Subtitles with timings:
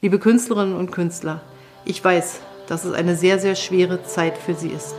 [0.00, 1.40] Liebe Künstlerinnen und Künstler,
[1.84, 4.94] ich weiß, dass es eine sehr, sehr schwere Zeit für Sie ist.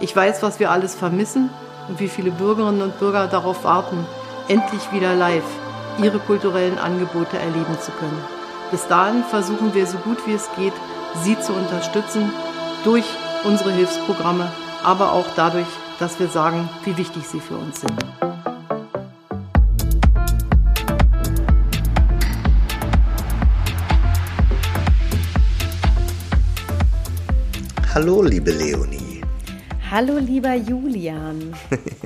[0.00, 1.50] Ich weiß, was wir alles vermissen
[1.88, 4.06] und wie viele Bürgerinnen und Bürger darauf warten,
[4.46, 5.42] endlich wieder live
[6.00, 8.22] ihre kulturellen Angebote erleben zu können.
[8.70, 10.74] Bis dahin versuchen wir so gut wie es geht,
[11.24, 12.30] Sie zu unterstützen
[12.84, 13.06] durch
[13.42, 14.52] unsere Hilfsprogramme,
[14.84, 15.66] aber auch dadurch,
[15.98, 18.35] dass wir sagen, wie wichtig Sie für uns sind.
[27.96, 29.22] Hallo, liebe Leonie.
[29.90, 31.54] Hallo, lieber Julian.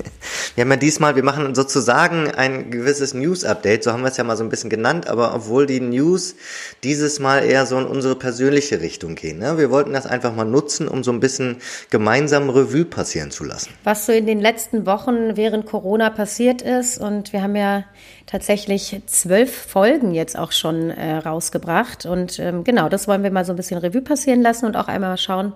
[0.55, 4.23] wir haben ja diesmal, wir machen sozusagen ein gewisses News-Update, so haben wir es ja
[4.23, 6.35] mal so ein bisschen genannt, aber obwohl die News
[6.83, 9.39] dieses Mal eher so in unsere persönliche Richtung gehen.
[9.39, 9.57] Ne?
[9.57, 11.57] Wir wollten das einfach mal nutzen, um so ein bisschen
[11.89, 13.71] gemeinsam Revue passieren zu lassen.
[13.83, 17.85] Was so in den letzten Wochen während Corona passiert ist und wir haben ja
[18.25, 23.45] tatsächlich zwölf Folgen jetzt auch schon äh, rausgebracht und ähm, genau, das wollen wir mal
[23.45, 25.53] so ein bisschen Revue passieren lassen und auch einmal schauen,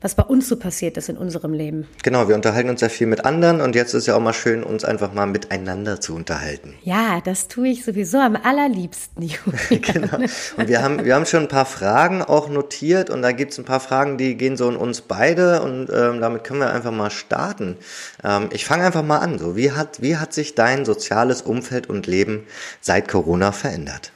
[0.00, 1.86] was bei uns so passiert ist in unserem Leben.
[2.02, 4.62] Genau, wir unterhalten uns ja viel mit anderen und jetzt ist ja auch mal schön,
[4.62, 6.74] uns einfach mal miteinander zu unterhalten.
[6.82, 9.30] Ja, das tue ich sowieso am allerliebsten.
[9.70, 10.18] genau.
[10.56, 13.58] Und wir haben, wir haben schon ein paar Fragen auch notiert und da gibt es
[13.58, 16.92] ein paar Fragen, die gehen so in uns beide und ähm, damit können wir einfach
[16.92, 17.76] mal starten.
[18.22, 19.38] Ähm, ich fange einfach mal an.
[19.38, 22.46] So, wie hat, wie hat sich dein soziales Umfeld und Leben
[22.80, 24.12] seit Corona verändert?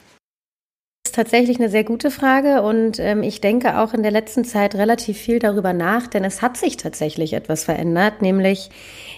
[1.09, 4.75] Ist tatsächlich eine sehr gute Frage und ähm, ich denke auch in der letzten Zeit
[4.75, 8.69] relativ viel darüber nach, denn es hat sich tatsächlich etwas verändert, nämlich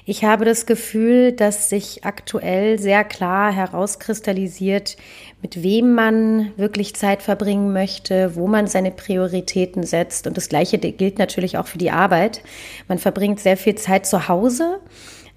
[0.05, 4.95] ich habe das Gefühl, dass sich aktuell sehr klar herauskristallisiert,
[5.41, 10.77] mit wem man wirklich Zeit verbringen möchte, wo man seine Prioritäten setzt und das gleiche
[10.77, 12.41] gilt natürlich auch für die Arbeit.
[12.87, 14.79] Man verbringt sehr viel Zeit zu Hause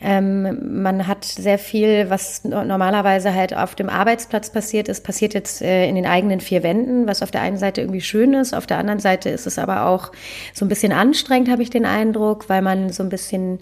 [0.07, 5.63] ähm, man hat sehr viel, was normalerweise halt auf dem Arbeitsplatz passiert ist, passiert jetzt
[5.63, 8.67] äh, in den eigenen vier Wänden, was auf der einen Seite irgendwie schön ist, auf
[8.67, 10.13] der anderen Seite ist es aber auch
[10.53, 13.61] so ein bisschen anstrengend, habe ich den Eindruck, weil man so ein bisschen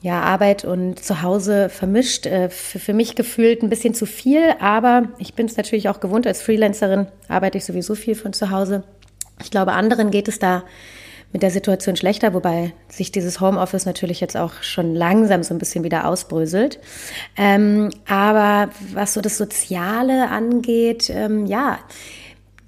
[0.00, 2.24] ja, Arbeit und Zuhause vermischt.
[2.24, 6.00] Äh, für, für mich gefühlt ein bisschen zu viel, aber ich bin es natürlich auch
[6.00, 6.26] gewohnt.
[6.26, 8.82] Als Freelancerin arbeite ich sowieso viel von zu Hause.
[9.42, 10.64] Ich glaube, anderen geht es da
[11.36, 15.58] mit der Situation schlechter, wobei sich dieses Homeoffice natürlich jetzt auch schon langsam so ein
[15.58, 16.78] bisschen wieder ausbröselt.
[17.36, 21.78] Ähm, aber was so das Soziale angeht, ähm, ja,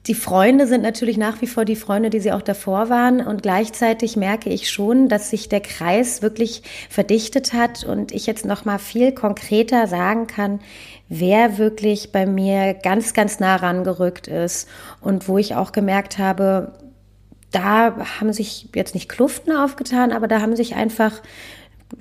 [0.06, 3.26] die Freunde sind natürlich nach wie vor die Freunde, die sie auch davor waren.
[3.26, 8.44] Und gleichzeitig merke ich schon, dass sich der Kreis wirklich verdichtet hat und ich jetzt
[8.44, 10.60] noch mal viel konkreter sagen kann,
[11.08, 14.68] wer wirklich bei mir ganz, ganz nah rangerückt ist
[15.00, 16.74] und wo ich auch gemerkt habe,
[17.50, 21.22] da haben sich jetzt nicht Kluften aufgetan, aber da haben sich einfach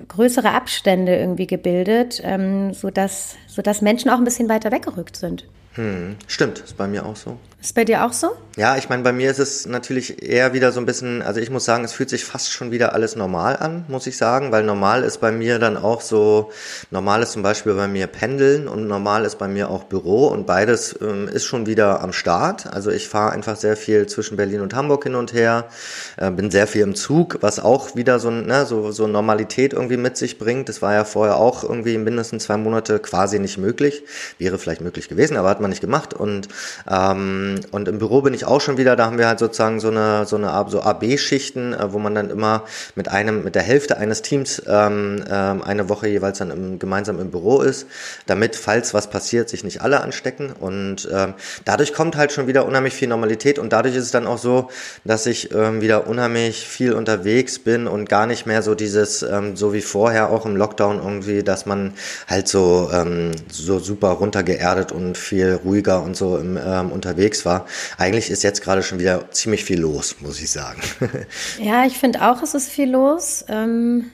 [0.08, 5.46] größere Abstände irgendwie gebildet, ähm, sodass, sodass Menschen auch ein bisschen weiter weggerückt sind.
[5.78, 7.38] Hm, stimmt, ist bei mir auch so.
[7.60, 8.36] Ist bei dir auch so?
[8.56, 11.50] Ja, ich meine, bei mir ist es natürlich eher wieder so ein bisschen, also ich
[11.50, 14.62] muss sagen, es fühlt sich fast schon wieder alles normal an, muss ich sagen, weil
[14.62, 16.50] normal ist bei mir dann auch so,
[16.90, 20.46] normal ist zum Beispiel bei mir Pendeln und normal ist bei mir auch Büro und
[20.46, 22.72] beides ähm, ist schon wieder am Start.
[22.72, 25.68] Also ich fahre einfach sehr viel zwischen Berlin und Hamburg hin und her,
[26.16, 29.96] äh, bin sehr viel im Zug, was auch wieder so, ne, so, so Normalität irgendwie
[29.96, 30.68] mit sich bringt.
[30.68, 34.04] Das war ja vorher auch irgendwie mindestens zwei Monate quasi nicht möglich.
[34.38, 36.48] Wäre vielleicht möglich gewesen, aber hat man nicht gemacht und
[36.90, 39.88] ähm, und im Büro bin ich auch schon wieder, da haben wir halt sozusagen so
[39.88, 42.64] eine, so eine so AB-Schichten, äh, wo man dann immer
[42.94, 47.20] mit einem, mit der Hälfte eines Teams ähm, ähm, eine Woche jeweils dann im, gemeinsam
[47.20, 47.86] im Büro ist,
[48.26, 50.52] damit, falls was passiert, sich nicht alle anstecken.
[50.52, 51.34] Und ähm,
[51.64, 54.70] dadurch kommt halt schon wieder unheimlich viel Normalität und dadurch ist es dann auch so,
[55.04, 59.56] dass ich ähm, wieder unheimlich viel unterwegs bin und gar nicht mehr so dieses, ähm,
[59.56, 61.94] so wie vorher auch im Lockdown irgendwie, dass man
[62.26, 67.66] halt so, ähm, so super runtergeerdet und viel ruhiger und so im, ähm, unterwegs war.
[67.96, 70.80] Eigentlich ist jetzt gerade schon wieder ziemlich viel los, muss ich sagen.
[71.62, 73.44] ja, ich finde auch, es ist viel los.
[73.48, 74.10] Ähm,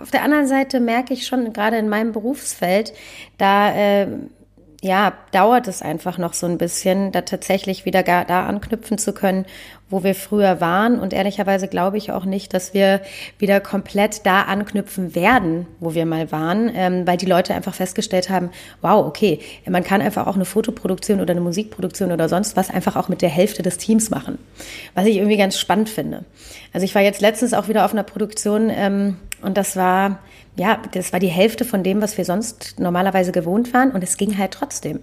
[0.00, 2.92] auf der anderen Seite merke ich schon, gerade in meinem Berufsfeld,
[3.38, 4.06] da äh,
[4.84, 9.46] ja, dauert es einfach noch so ein bisschen, da tatsächlich wieder da anknüpfen zu können,
[9.88, 11.00] wo wir früher waren.
[11.00, 13.00] Und ehrlicherweise glaube ich auch nicht, dass wir
[13.38, 18.28] wieder komplett da anknüpfen werden, wo wir mal waren, ähm, weil die Leute einfach festgestellt
[18.28, 18.50] haben,
[18.82, 22.94] wow, okay, man kann einfach auch eine Fotoproduktion oder eine Musikproduktion oder sonst was einfach
[22.96, 24.38] auch mit der Hälfte des Teams machen.
[24.94, 26.26] Was ich irgendwie ganz spannend finde.
[26.74, 30.20] Also ich war jetzt letztens auch wieder auf einer Produktion ähm, und das war,
[30.56, 34.16] ja, das war die Hälfte von dem, was wir sonst normalerweise gewohnt waren und es
[34.16, 35.00] ging halt trotzdem.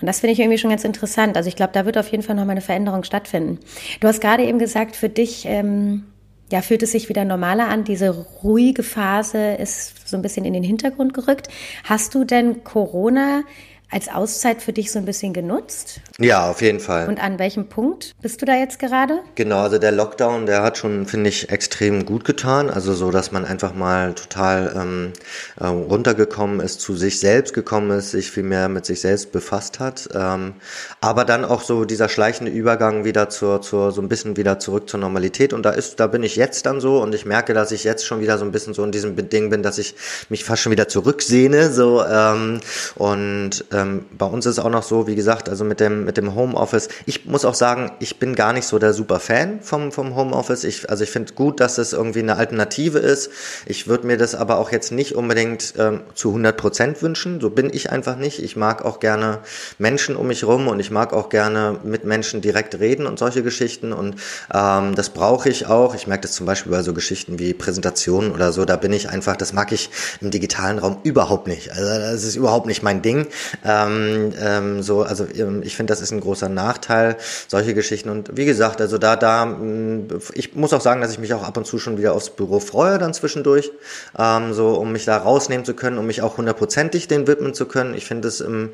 [0.00, 1.36] Und das finde ich irgendwie schon ganz interessant.
[1.36, 3.58] Also ich glaube, da wird auf jeden Fall noch mal eine Veränderung stattfinden.
[4.00, 6.04] Du hast gerade eben gesagt, für dich ähm,
[6.50, 7.84] ja, fühlt es sich wieder normaler an.
[7.84, 8.10] Diese
[8.42, 11.48] ruhige Phase ist so ein bisschen in den Hintergrund gerückt.
[11.84, 13.42] Hast du denn Corona
[13.90, 16.00] als Auszeit für dich so ein bisschen genutzt?
[16.18, 17.08] Ja, auf jeden Fall.
[17.08, 19.20] Und an welchem Punkt bist du da jetzt gerade?
[19.34, 22.68] Genau, also der Lockdown, der hat schon, finde ich, extrem gut getan.
[22.68, 25.12] Also so, dass man einfach mal total ähm,
[25.58, 29.80] äh, runtergekommen ist, zu sich selbst gekommen ist, sich viel mehr mit sich selbst befasst
[29.80, 30.08] hat.
[30.14, 30.54] Ähm,
[31.00, 34.90] aber dann auch so dieser schleichende Übergang wieder zur, zur, so ein bisschen wieder zurück
[34.90, 35.54] zur Normalität.
[35.54, 38.04] Und da ist, da bin ich jetzt dann so und ich merke, dass ich jetzt
[38.04, 39.94] schon wieder so ein bisschen so in diesem Ding bin, dass ich
[40.28, 41.72] mich fast schon wieder zurücksehne.
[41.72, 42.60] So ähm,
[42.96, 46.34] und ähm, bei uns ist auch noch so, wie gesagt, also mit dem, mit dem
[46.34, 46.88] Homeoffice.
[47.06, 50.64] Ich muss auch sagen, ich bin gar nicht so der super Fan vom, vom Homeoffice.
[50.64, 53.30] Ich, also ich finde gut, dass es irgendwie eine Alternative ist.
[53.66, 57.40] Ich würde mir das aber auch jetzt nicht unbedingt ähm, zu 100 Prozent wünschen.
[57.40, 58.42] So bin ich einfach nicht.
[58.42, 59.40] Ich mag auch gerne
[59.78, 63.42] Menschen um mich rum und ich mag auch gerne mit Menschen direkt reden und solche
[63.42, 63.92] Geschichten.
[63.92, 64.16] Und
[64.52, 65.94] ähm, das brauche ich auch.
[65.94, 68.64] Ich merke das zum Beispiel bei so Geschichten wie Präsentationen oder so.
[68.64, 69.90] Da bin ich einfach, das mag ich
[70.20, 71.70] im digitalen Raum überhaupt nicht.
[71.72, 73.26] Also das ist überhaupt nicht mein Ding.
[73.68, 77.16] Ähm, ähm, so, also ähm, ich finde, das ist ein großer Nachteil,
[77.48, 78.08] solche Geschichten.
[78.08, 81.42] Und wie gesagt, also da, da, mm, ich muss auch sagen, dass ich mich auch
[81.42, 83.70] ab und zu schon wieder aufs Büro freue, dann zwischendurch,
[84.18, 87.66] ähm, so um mich da rausnehmen zu können, um mich auch hundertprozentig den widmen zu
[87.66, 87.94] können.
[87.94, 88.70] Ich finde es im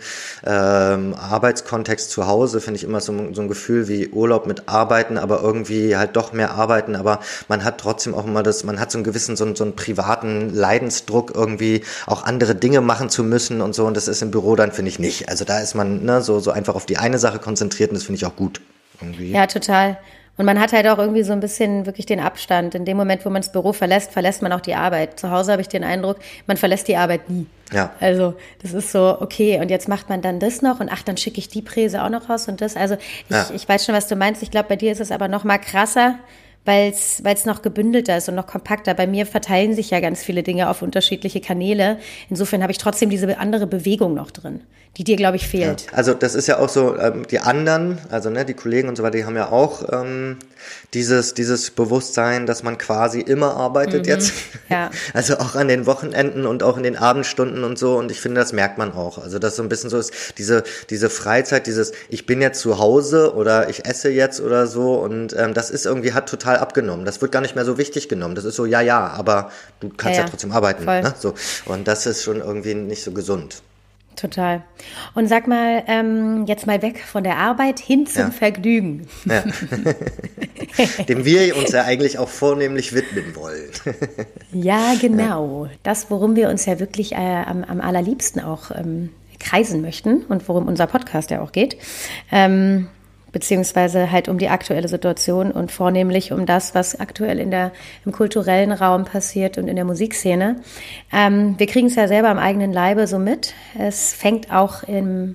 [0.46, 5.19] ähm, Arbeitskontext zu Hause, finde ich immer so, so ein Gefühl wie Urlaub mit Arbeiten,
[5.19, 7.19] aber irgendwie halt doch mehr arbeiten, aber
[7.49, 10.55] man hat trotzdem auch immer das, man hat so einen gewissen, so, so einen privaten
[10.55, 13.87] Leidensdruck, irgendwie auch andere Dinge machen zu müssen und so.
[13.87, 15.28] Und das ist im Büro dann, finde ich, nicht.
[15.28, 18.04] Also da ist man ne, so, so einfach auf die eine Sache konzentriert und das
[18.04, 18.60] finde ich auch gut.
[19.00, 19.32] Irgendwie.
[19.32, 19.98] Ja, total.
[20.36, 22.75] Und man hat halt auch irgendwie so ein bisschen wirklich den Abstand.
[22.75, 25.20] In dem Moment, wo man das Büro verlässt, verlässt man auch die Arbeit.
[25.20, 27.46] Zu Hause habe ich den Eindruck, man verlässt die Arbeit nie.
[27.72, 27.92] Ja.
[28.00, 31.16] Also das ist so, okay, und jetzt macht man dann das noch und ach, dann
[31.16, 32.76] schicke ich die Präse auch noch raus und das.
[32.76, 33.48] Also ich, ja.
[33.54, 34.42] ich weiß schon, was du meinst.
[34.42, 36.19] Ich glaube, bei dir ist es aber noch mal krasser,
[36.64, 38.94] weil es noch gebündelter ist und noch kompakter.
[38.94, 41.99] Bei mir verteilen sich ja ganz viele Dinge auf unterschiedliche Kanäle.
[42.31, 44.62] Insofern habe ich trotzdem diese andere Bewegung noch drin,
[44.96, 45.87] die dir, glaube ich, fehlt.
[45.87, 48.96] Ja, also das ist ja auch so, ähm, die anderen, also ne, die Kollegen und
[48.96, 50.38] so weiter, die haben ja auch ähm,
[50.94, 54.08] dieses, dieses Bewusstsein, dass man quasi immer arbeitet mhm.
[54.08, 54.32] jetzt.
[54.69, 54.91] Ja.
[55.12, 57.96] Also auch an den Wochenenden und auch in den Abendstunden und so.
[57.96, 59.19] Und ich finde, das merkt man auch.
[59.19, 62.79] Also das so ein bisschen so ist, diese, diese Freizeit, dieses, ich bin jetzt zu
[62.79, 64.94] Hause oder ich esse jetzt oder so.
[64.94, 67.05] Und ähm, das ist irgendwie, hat total abgenommen.
[67.05, 68.35] Das wird gar nicht mehr so wichtig genommen.
[68.35, 69.50] Das ist so, ja, ja, aber
[69.81, 70.85] du kannst ja, ja trotzdem arbeiten.
[70.85, 71.14] Ne?
[71.19, 71.35] So.
[71.67, 73.62] Und das ist schon irgendwie nicht so gesund.
[74.16, 74.62] Total.
[75.14, 78.31] Und sag mal, ähm, jetzt mal weg von der Arbeit hin zum ja.
[78.31, 79.06] Vergnügen.
[79.25, 79.44] Ja.
[81.08, 83.70] Dem wir uns ja eigentlich auch vornehmlich widmen wollen.
[84.52, 85.69] ja, genau.
[85.82, 90.49] Das, worum wir uns ja wirklich äh, am, am, allerliebsten auch ähm, kreisen möchten und
[90.49, 91.76] worum unser Podcast ja auch geht.
[92.31, 92.88] Ähm,
[93.34, 97.72] beziehungsweise halt um die aktuelle Situation und vornehmlich um das, was aktuell in der,
[98.06, 100.62] im kulturellen Raum passiert und in der Musikszene.
[101.12, 103.52] Ähm, wir kriegen es ja selber am eigenen Leibe so mit.
[103.76, 105.34] Es fängt auch im,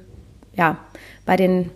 [0.56, 0.78] ja,
[1.26, 1.72] bei den,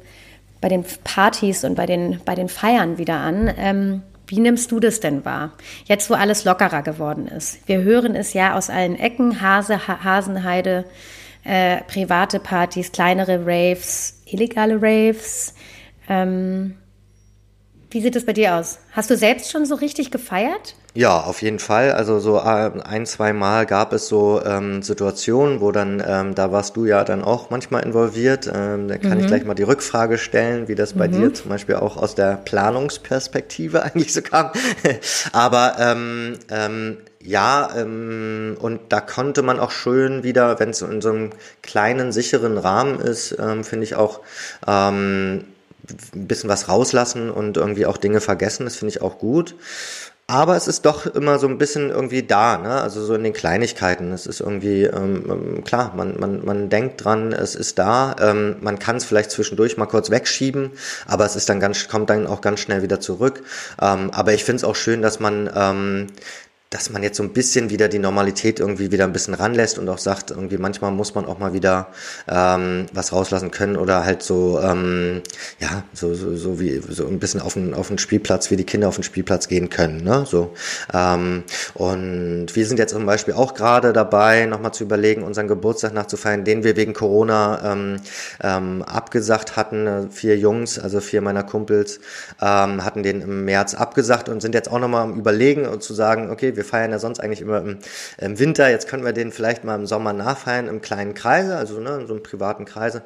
[0.62, 3.54] bei den Partys und bei den, bei den Feiern wieder an.
[3.58, 5.52] Ähm, wie nimmst du das denn wahr?
[5.84, 7.68] Jetzt, wo alles lockerer geworden ist.
[7.68, 10.86] Wir hören es ja aus allen Ecken, Hase, ha Hasenheide,
[11.44, 15.54] äh, private Partys, kleinere Raves, illegale Raves,
[16.08, 16.76] ähm,
[17.94, 18.80] wie sieht es bei dir aus?
[18.92, 20.76] Hast du selbst schon so richtig gefeiert?
[20.96, 21.92] Ja, auf jeden Fall.
[21.92, 26.52] Also so äh, ein, zwei Mal gab es so ähm, Situationen, wo dann, ähm, da
[26.52, 28.52] warst du ja dann auch manchmal involviert.
[28.54, 29.20] Ähm, da kann mhm.
[29.22, 31.12] ich gleich mal die Rückfrage stellen, wie das bei mhm.
[31.14, 34.52] dir zum Beispiel auch aus der Planungsperspektive eigentlich so kam.
[35.32, 41.02] Aber ähm, ähm, ja, ähm, und da konnte man auch schön wieder, wenn es in
[41.02, 41.30] so einem
[41.62, 44.20] kleinen, sicheren Rahmen ist, ähm, finde ich auch
[44.68, 45.46] ähm,
[46.14, 49.56] ein bisschen was rauslassen und irgendwie auch Dinge vergessen, das finde ich auch gut.
[50.26, 52.82] Aber es ist doch immer so ein bisschen irgendwie da, ne?
[52.82, 54.14] also so in den Kleinigkeiten.
[54.14, 58.16] Es ist irgendwie, ähm, ähm klar, man, man, man denkt dran, es ist da.
[58.22, 60.72] Ähm, man kann es vielleicht zwischendurch mal kurz wegschieben,
[61.08, 63.44] aber es ist dann ganz, kommt dann auch ganz schnell wieder zurück.
[63.82, 66.08] Ähm, aber ich finde es auch schön, dass man ähm,
[66.74, 69.88] dass man jetzt so ein bisschen wieder die Normalität irgendwie wieder ein bisschen ranlässt und
[69.90, 71.90] auch sagt, irgendwie manchmal muss man auch mal wieder
[72.28, 75.22] ähm, was rauslassen können oder halt so, ähm,
[75.60, 78.64] ja, so, so, so wie so ein bisschen auf den, auf den Spielplatz, wie die
[78.64, 80.04] Kinder auf den Spielplatz gehen können.
[80.04, 80.26] Ne?
[80.28, 80.54] So.
[80.92, 81.44] Ähm,
[81.76, 86.44] und wir sind jetzt zum Beispiel auch gerade dabei, nochmal zu überlegen, unseren Geburtstag nachzufeiern,
[86.44, 87.98] den wir wegen Corona ähm,
[88.42, 90.10] ähm, abgesagt hatten.
[90.10, 92.00] Vier Jungs, also vier meiner Kumpels,
[92.42, 95.94] ähm, hatten den im März abgesagt und sind jetzt auch nochmal am Überlegen und zu
[95.94, 97.80] sagen, okay, wir wir feiern ja sonst eigentlich immer im,
[98.18, 98.70] im, Winter.
[98.70, 102.08] Jetzt können wir den vielleicht mal im Sommer nachfeiern, im kleinen Kreise, also ne, in
[102.08, 103.04] so einem privaten Kreise.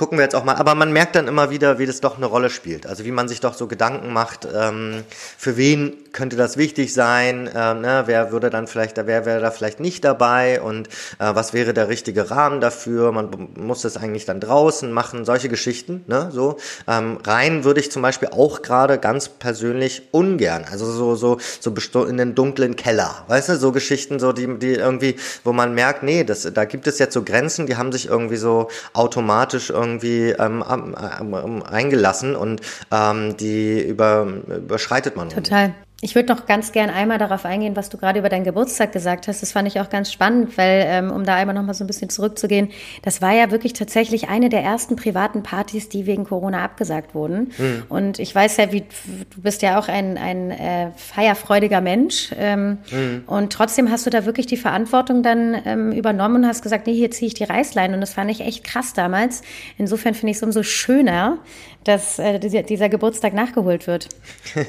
[0.00, 0.54] Gucken wir jetzt auch mal.
[0.54, 2.86] Aber man merkt dann immer wieder, wie das doch eine Rolle spielt.
[2.86, 5.04] Also wie man sich doch so Gedanken macht, ähm,
[5.36, 7.46] für wen könnte das wichtig sein?
[7.46, 8.04] Äh, ne?
[8.06, 10.62] Wer würde dann vielleicht, wer wäre da vielleicht nicht dabei?
[10.62, 10.88] Und
[11.18, 13.12] äh, was wäre der richtige Rahmen dafür?
[13.12, 16.02] Man muss das eigentlich dann draußen machen, solche Geschichten.
[16.06, 16.30] Ne?
[16.32, 16.56] So
[16.88, 20.64] ähm, rein würde ich zum Beispiel auch gerade ganz persönlich ungern.
[20.70, 24.72] Also so so so in den dunklen Keller, weißt du, so Geschichten, so die die
[24.72, 28.06] irgendwie, wo man merkt, nee, das da gibt es jetzt so Grenzen, die haben sich
[28.06, 29.89] irgendwie so automatisch irgendwie
[30.38, 32.60] ähm, ähm, eingelassen und
[32.92, 35.28] ähm, die über, überschreitet man.
[35.30, 35.74] Total.
[36.02, 39.28] Ich würde noch ganz gern einmal darauf eingehen, was du gerade über deinen Geburtstag gesagt
[39.28, 39.42] hast.
[39.42, 41.86] Das fand ich auch ganz spannend, weil, ähm, um da einmal noch mal so ein
[41.86, 42.70] bisschen zurückzugehen,
[43.02, 47.52] das war ja wirklich tatsächlich eine der ersten privaten Partys, die wegen Corona abgesagt wurden.
[47.58, 47.82] Mhm.
[47.90, 52.30] Und ich weiß ja, wie du bist ja auch ein, ein äh, feierfreudiger Mensch.
[52.38, 53.24] Ähm, mhm.
[53.26, 56.94] Und trotzdem hast du da wirklich die Verantwortung dann ähm, übernommen und hast gesagt, nee,
[56.94, 57.92] hier ziehe ich die Reißleine.
[57.92, 59.42] Und das fand ich echt krass damals.
[59.76, 61.38] Insofern finde ich es umso schöner,
[61.84, 64.08] dass äh, dieser Geburtstag nachgeholt wird.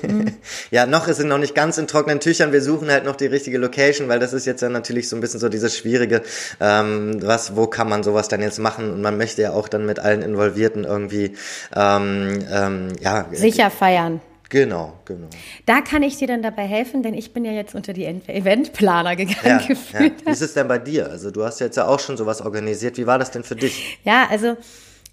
[0.01, 0.35] Mhm.
[0.69, 2.51] ja, noch ist es noch nicht ganz in trockenen Tüchern.
[2.51, 5.21] Wir suchen halt noch die richtige Location, weil das ist jetzt ja natürlich so ein
[5.21, 6.21] bisschen so dieses Schwierige,
[6.59, 8.91] ähm, was, wo kann man sowas dann jetzt machen?
[8.91, 11.35] Und man möchte ja auch dann mit allen Involvierten irgendwie
[11.75, 14.21] ähm, ähm, ja sicher feiern.
[14.49, 15.27] Genau, genau.
[15.65, 19.15] Da kann ich dir dann dabei helfen, denn ich bin ja jetzt unter die Eventplaner
[19.15, 19.61] gegangen.
[19.93, 20.01] Ja.
[20.01, 20.11] Ja.
[20.25, 21.09] Wie ist es denn bei dir?
[21.09, 22.97] Also du hast jetzt ja auch schon sowas organisiert.
[22.97, 23.97] Wie war das denn für dich?
[24.03, 24.57] Ja, also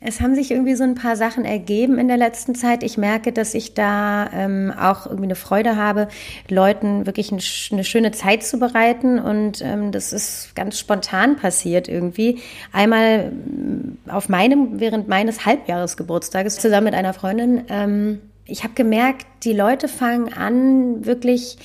[0.00, 2.84] es haben sich irgendwie so ein paar Sachen ergeben in der letzten Zeit.
[2.84, 6.06] Ich merke, dass ich da ähm, auch irgendwie eine Freude habe,
[6.48, 7.40] Leuten wirklich ein,
[7.72, 9.18] eine schöne Zeit zu bereiten.
[9.18, 12.38] Und ähm, das ist ganz spontan passiert irgendwie.
[12.72, 17.64] Einmal mm, auf meinem, während meines Halbjahresgeburtstages zusammen mit einer Freundin.
[17.68, 21.58] Ähm, ich habe gemerkt, die Leute fangen an, wirklich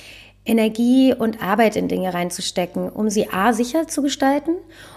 [0.46, 4.52] Energie und Arbeit in Dinge reinzustecken, um sie A sicher zu gestalten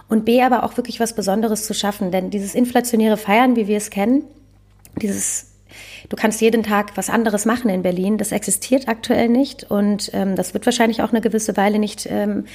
[0.09, 2.11] und B aber auch wirklich was Besonderes zu schaffen.
[2.11, 4.23] Denn dieses inflationäre Feiern, wie wir es kennen,
[5.01, 5.47] dieses
[6.09, 8.17] Du kannst jeden Tag was anderes machen in Berlin.
[8.17, 12.45] Das existiert aktuell nicht und ähm, das wird wahrscheinlich auch eine gewisse Weile nicht ähm,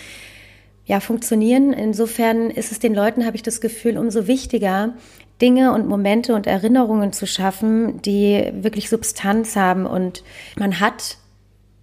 [0.85, 1.73] ja, funktionieren.
[1.73, 4.95] Insofern ist es den Leuten, habe ich das Gefühl, umso wichtiger,
[5.41, 9.87] Dinge und Momente und Erinnerungen zu schaffen, die wirklich Substanz haben.
[9.87, 10.23] Und
[10.57, 11.19] man hat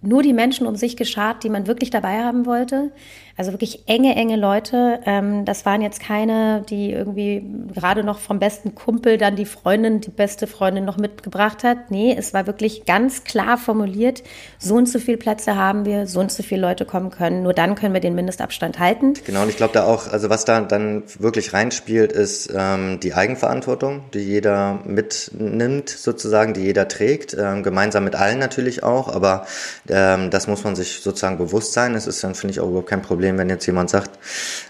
[0.02, 2.90] nur die Menschen um sich geschart, die man wirklich dabei haben wollte.
[3.36, 5.00] Also wirklich enge, enge Leute.
[5.06, 7.44] Ähm, das waren jetzt keine, die irgendwie
[7.74, 11.90] gerade noch vom besten Kumpel dann die Freundin, die beste Freundin noch mitgebracht hat.
[11.90, 14.22] Nee, es war wirklich ganz klar formuliert,
[14.58, 17.42] so und so viele Plätze haben wir, so und so viele Leute kommen können.
[17.42, 19.14] Nur dann können wir den Mindestabstand halten.
[19.24, 23.14] Genau, und ich glaube da auch, also was da dann wirklich reinspielt, ist ähm, die
[23.14, 29.46] Eigenverantwortung, die jeder mitnimmt sozusagen, die jeder trägt, ähm, gemeinsam mit allen natürlich auch, aber
[29.88, 31.94] ähm, das muss man sich sozusagen bewusst sein.
[31.94, 34.10] Es ist dann, finde ich, auch überhaupt kein Problem, Problem, wenn jetzt jemand sagt,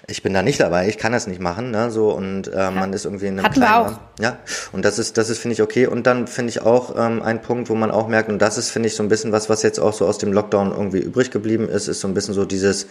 [0.06, 2.70] ich bin da nicht dabei, ich kann das nicht machen, ne, so und äh, ja.
[2.70, 3.98] man ist irgendwie in einem Hatten kleinen, wir auch.
[4.20, 4.38] ja,
[4.72, 7.40] und das ist, das ist finde ich okay und dann finde ich auch ähm, ein
[7.42, 9.62] Punkt, wo man auch merkt und das ist finde ich so ein bisschen was, was
[9.62, 12.44] jetzt auch so aus dem Lockdown irgendwie übrig geblieben ist, ist so ein bisschen so
[12.44, 12.86] dieses,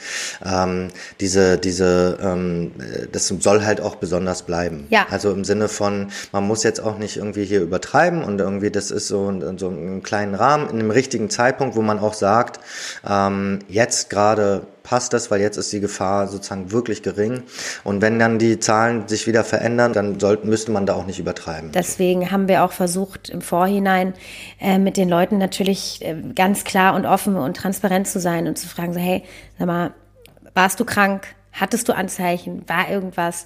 [0.46, 2.72] ähm, diese, diese, ähm,
[3.12, 4.88] das soll halt auch besonders bleiben.
[4.90, 5.06] Ja.
[5.10, 8.92] Also im Sinne von, man muss jetzt auch nicht irgendwie hier übertreiben und irgendwie das
[8.92, 12.60] ist so in so einem kleinen Rahmen, in einem richtigen Zeitpunkt, wo man auch sagt,
[13.08, 17.44] ähm, jetzt gerade passt das, weil jetzt ist die Gefahr sozusagen wirklich gering.
[17.84, 21.20] Und wenn dann die Zahlen sich wieder verändern, dann sollte, müsste man da auch nicht
[21.20, 21.72] übertreiben.
[21.74, 24.16] Deswegen haben wir auch versucht, im Vorhinein
[24.60, 28.58] äh, mit den Leuten natürlich äh, ganz klar und offen und transparent zu sein und
[28.58, 29.24] zu fragen, so, hey,
[29.60, 29.94] sag mal,
[30.56, 31.28] warst du krank?
[31.52, 32.64] Hattest du Anzeichen?
[32.66, 33.46] War irgendwas?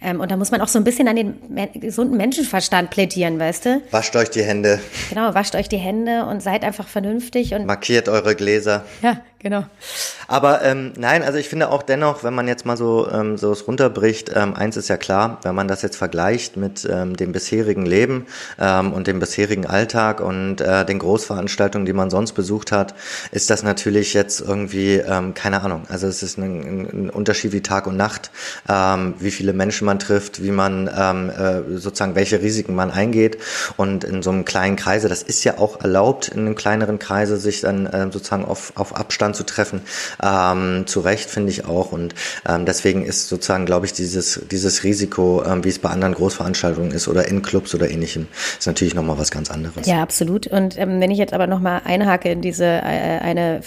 [0.00, 1.34] Ähm, und da muss man auch so ein bisschen an den
[1.74, 3.82] gesunden Menschenverstand plädieren, weißt du?
[3.90, 4.78] Wascht euch die Hände.
[5.08, 8.84] Genau, wascht euch die Hände und seid einfach vernünftig und markiert eure Gläser.
[9.02, 9.64] Ja, genau.
[10.26, 13.52] Aber ähm, nein, also ich finde auch dennoch, wenn man jetzt mal so ähm, so
[13.52, 17.32] es runterbricht, ähm, eins ist ja klar, wenn man das jetzt vergleicht mit ähm, dem
[17.32, 18.26] bisherigen Leben
[18.58, 22.94] ähm, und dem bisherigen Alltag und äh, den Großveranstaltungen, die man sonst besucht hat,
[23.30, 25.82] ist das natürlich jetzt irgendwie ähm, keine Ahnung.
[25.88, 28.30] Also es ist ein, ein Unterschied wie Tag und Nacht,
[28.68, 33.38] ähm, wie viele Menschen man trifft, wie man ähm, äh, sozusagen welche Risiken man eingeht
[33.76, 37.36] und in so einem kleinen Kreise, das ist ja auch erlaubt, in einem kleineren Kreise
[37.36, 39.82] sich dann äh, sozusagen auf, auf Abstand zu treffen.
[40.22, 41.92] Ähm, zu Recht finde ich auch.
[41.92, 42.14] Und
[42.48, 46.90] ähm, deswegen ist sozusagen, glaube ich, dieses, dieses Risiko, ähm, wie es bei anderen Großveranstaltungen
[46.92, 48.26] ist oder in Clubs oder ähnlichem,
[48.58, 49.86] ist natürlich nochmal was ganz anderes.
[49.86, 50.46] Ja, absolut.
[50.46, 53.60] Und ähm, wenn ich jetzt aber nochmal einhake in diese äh, eine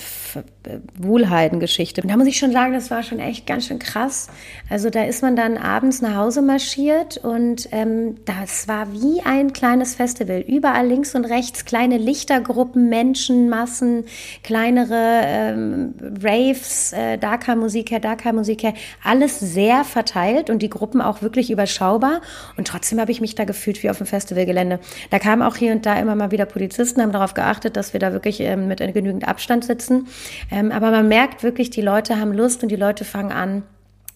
[0.98, 4.28] Wohlheiden-Geschichte, da muss ich schon sagen, das war schon echt ganz schön krass.
[4.70, 9.54] Also da ist man dann abends nach Hause marschiert und ähm, das war wie ein
[9.54, 10.42] kleines Festival.
[10.42, 14.06] Überall links und rechts kleine Lichtergruppen, Menschenmassen,
[14.44, 18.74] kleinere äh, ähm, Raves, äh, da kam Musik her, da kam Musik her,
[19.04, 22.22] alles sehr verteilt und die Gruppen auch wirklich überschaubar.
[22.58, 24.80] Und trotzdem habe ich mich da gefühlt wie auf dem Festivalgelände.
[25.10, 28.00] Da kamen auch hier und da immer mal wieder Polizisten, haben darauf geachtet, dass wir
[28.00, 30.08] da wirklich ähm, mit genügend Abstand sitzen.
[30.52, 33.64] Ähm, aber man merkt wirklich, die Leute haben Lust und die Leute fangen an,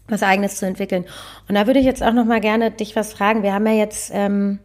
[0.08, 1.06] was Eigenes zu entwickeln.
[1.48, 3.44] Und da würde ich jetzt auch noch mal gerne dich was fragen.
[3.44, 4.60] Wir haben ja jetzt ähm,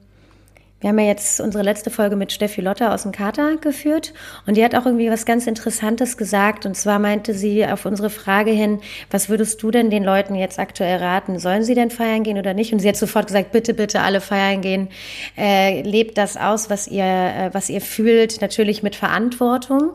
[0.80, 4.12] wir haben ja jetzt unsere letzte Folge mit Steffi Lotter aus dem Kater geführt
[4.46, 8.10] und die hat auch irgendwie was ganz Interessantes gesagt und zwar meinte sie auf unsere
[8.10, 8.80] Frage hin,
[9.10, 11.38] was würdest du denn den Leuten jetzt aktuell raten?
[11.38, 12.74] Sollen sie denn feiern gehen oder nicht?
[12.74, 14.88] Und sie hat sofort gesagt, bitte, bitte alle feiern gehen.
[15.36, 19.92] Äh, lebt das aus, was ihr, äh, was ihr fühlt, natürlich mit Verantwortung.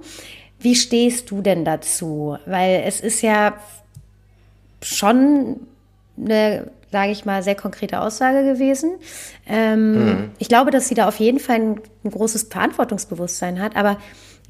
[0.59, 2.37] Wie stehst du denn dazu?
[2.47, 3.53] Weil es ist ja
[4.81, 5.57] schon
[6.17, 8.97] eine sage ich mal, sehr konkrete Aussage gewesen.
[9.47, 10.31] Ähm, mhm.
[10.39, 13.75] Ich glaube, dass sie da auf jeden Fall ein, ein großes Verantwortungsbewusstsein hat.
[13.75, 13.97] Aber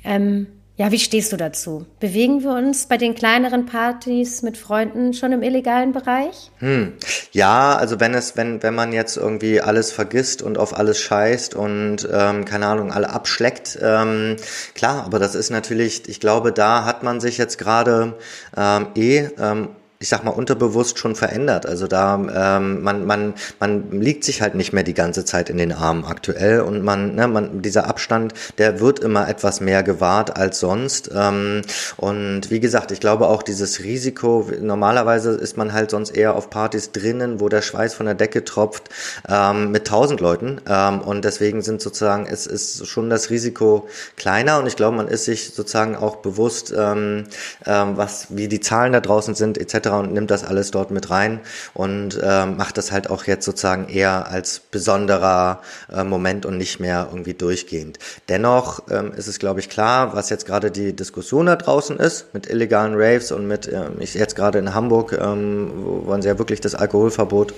[0.04, 1.86] ähm, ja, wie stehst du dazu?
[2.00, 6.50] Bewegen wir uns bei den kleineren Partys mit Freunden schon im illegalen Bereich?
[6.58, 6.94] Hm.
[7.34, 11.54] Ja, also wenn es, wenn, wenn man jetzt irgendwie alles vergisst und auf alles scheißt
[11.54, 14.38] und ähm, keine Ahnung, alle abschleckt, ähm,
[14.74, 18.16] klar, aber das ist natürlich, ich glaube, da hat man sich jetzt gerade
[18.58, 19.70] ähm, eh ähm,
[20.02, 21.68] ich sag mal, unterbewusst schon verändert.
[21.68, 25.58] Also da, ähm, man, man, man liegt sich halt nicht mehr die ganze Zeit in
[25.58, 30.36] den Armen aktuell und man, ne, man, dieser Abstand, der wird immer etwas mehr gewahrt
[30.36, 31.12] als sonst.
[31.16, 31.62] Ähm,
[31.98, 36.50] und wie gesagt, ich glaube auch dieses Risiko, normalerweise ist man halt sonst eher auf
[36.50, 38.90] Partys drinnen, wo der Schweiß von der Decke tropft,
[39.30, 40.62] ähm, mit tausend Leuten.
[40.68, 45.08] Ähm, und deswegen sind sozusagen, es ist schon das Risiko kleiner und ich glaube, man
[45.08, 47.26] ist sich sozusagen auch bewusst, ähm,
[47.68, 51.10] ähm, was, wie die Zahlen da draußen sind, etc und nimmt das alles dort mit
[51.10, 51.40] rein
[51.74, 56.80] und äh, macht das halt auch jetzt sozusagen eher als besonderer äh, Moment und nicht
[56.80, 58.00] mehr irgendwie durchgehend.
[58.30, 62.34] Dennoch ähm, ist es, glaube ich, klar, was jetzt gerade die Diskussion da draußen ist
[62.34, 65.72] mit illegalen Raves und mit, äh, ich jetzt gerade in Hamburg, ähm,
[66.06, 67.54] wollen sie ja wirklich das Alkoholverbot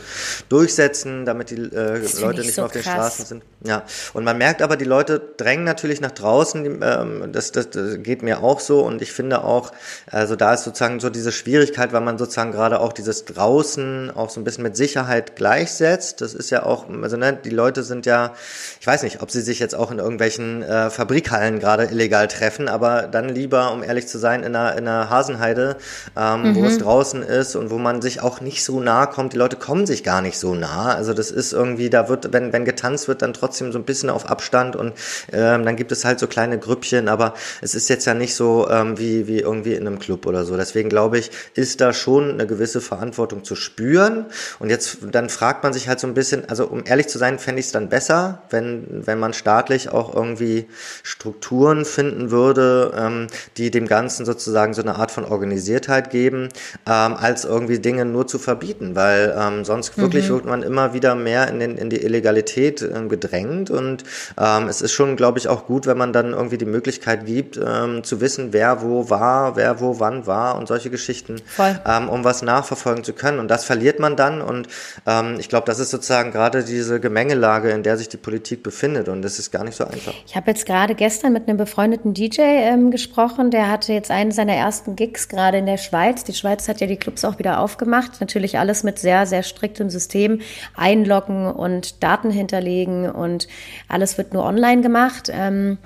[0.50, 2.74] durchsetzen, damit die äh, Leute nicht so mehr auf krass.
[2.74, 3.44] den Straßen sind.
[3.66, 8.02] Ja, und man merkt aber, die Leute drängen natürlich nach draußen, ähm, das, das, das
[8.04, 9.72] geht mir auch so und ich finde auch,
[10.10, 14.12] also da ist sozusagen so diese Schwierigkeit, weil man so sozusagen gerade auch dieses draußen
[14.16, 16.22] auch so ein bisschen mit Sicherheit gleichsetzt.
[16.22, 18.34] Das ist ja auch, also ne, die Leute sind ja,
[18.80, 22.70] ich weiß nicht, ob sie sich jetzt auch in irgendwelchen äh, Fabrikhallen gerade illegal treffen,
[22.70, 25.76] aber dann lieber, um ehrlich zu sein, in einer, in einer Hasenheide,
[26.16, 26.56] ähm, mhm.
[26.56, 29.34] wo es draußen ist und wo man sich auch nicht so nah kommt.
[29.34, 30.94] Die Leute kommen sich gar nicht so nah.
[30.96, 34.10] Also das ist irgendwie, da wird, wenn, wenn getanzt wird, dann trotzdem so ein bisschen
[34.10, 34.94] auf Abstand und
[35.32, 38.70] ähm, dann gibt es halt so kleine Grüppchen, aber es ist jetzt ja nicht so
[38.70, 40.56] ähm, wie, wie irgendwie in einem Club oder so.
[40.56, 44.26] Deswegen glaube ich, ist da schon schon eine gewisse Verantwortung zu spüren.
[44.60, 47.40] Und jetzt, dann fragt man sich halt so ein bisschen, also um ehrlich zu sein,
[47.40, 50.68] fände ich es dann besser, wenn, wenn man staatlich auch irgendwie
[51.04, 56.50] Strukturen finden würde, ähm, die dem Ganzen sozusagen so eine Art von Organisiertheit geben,
[56.86, 60.34] ähm, als irgendwie Dinge nur zu verbieten, weil ähm, sonst wirklich mhm.
[60.34, 64.04] wird man immer wieder mehr in, den, in die Illegalität äh, gedrängt und
[64.38, 67.58] ähm, es ist schon, glaube ich, auch gut, wenn man dann irgendwie die Möglichkeit gibt,
[67.58, 71.42] ähm, zu wissen, wer wo war, wer wo wann war und solche Geschichten.
[71.46, 71.80] Voll.
[71.86, 73.40] Ähm, um was nachverfolgen zu können.
[73.40, 74.42] Und das verliert man dann.
[74.42, 74.68] Und
[75.06, 79.10] ähm, ich glaube, das ist sozusagen gerade diese Gemengelage, in der sich die Politik befindet.
[79.10, 80.14] Und das ist gar nicht so einfach.
[80.26, 83.52] Ich habe jetzt gerade gestern mit einem befreundeten DJ ähm, gesprochen.
[83.52, 86.24] Der hatte jetzt einen seiner ersten Gigs gerade in der Schweiz.
[86.24, 88.20] Die Schweiz hat ja die Clubs auch wieder aufgemacht.
[88.20, 90.42] Natürlich alles mit sehr, sehr striktem System.
[90.76, 93.48] Einloggen und Daten hinterlegen und
[93.88, 95.30] alles wird nur online gemacht.
[95.32, 95.78] Ähm,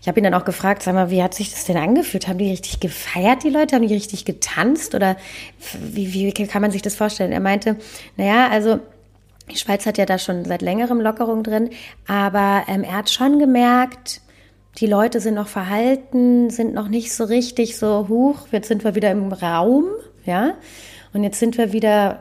[0.00, 2.28] ich habe ihn dann auch gefragt, sag mal, wie hat sich das denn angefühlt?
[2.28, 3.76] Haben die richtig gefeiert, die Leute?
[3.76, 4.94] Haben die richtig getanzt?
[4.94, 5.16] Oder
[5.80, 7.32] wie, wie kann man sich das vorstellen?
[7.32, 7.76] Er meinte,
[8.16, 8.80] naja, also
[9.50, 11.70] die Schweiz hat ja da schon seit längerem Lockerung drin,
[12.06, 14.20] aber ähm, er hat schon gemerkt,
[14.78, 18.48] die Leute sind noch verhalten, sind noch nicht so richtig so hoch.
[18.52, 19.84] Jetzt sind wir wieder im Raum,
[20.24, 20.54] ja.
[21.14, 22.20] Und jetzt sind wir wieder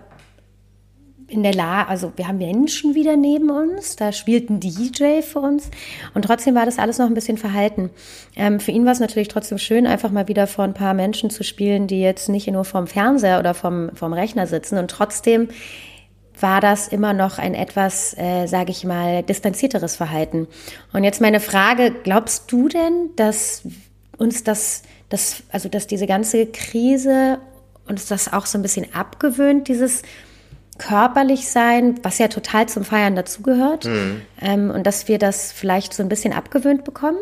[1.28, 5.40] in der Lage, also wir haben Menschen wieder neben uns, da spielt ein DJ für
[5.40, 5.70] uns
[6.14, 7.90] und trotzdem war das alles noch ein bisschen verhalten.
[8.36, 11.30] Ähm, für ihn war es natürlich trotzdem schön, einfach mal wieder vor ein paar Menschen
[11.30, 15.50] zu spielen, die jetzt nicht nur vorm Fernseher oder vom, vom Rechner sitzen und trotzdem
[16.40, 20.48] war das immer noch ein etwas, äh, sage ich mal, distanzierteres Verhalten.
[20.92, 23.64] Und jetzt meine Frage, glaubst du denn, dass
[24.18, 27.40] uns das, das also dass diese ganze Krise
[27.88, 30.02] uns das auch so ein bisschen abgewöhnt, dieses
[30.78, 33.86] körperlich sein, was ja total zum Feiern dazugehört.
[33.86, 34.22] Mhm.
[34.42, 37.18] ähm, und dass wir das vielleicht so ein bisschen abgewöhnt bekommen?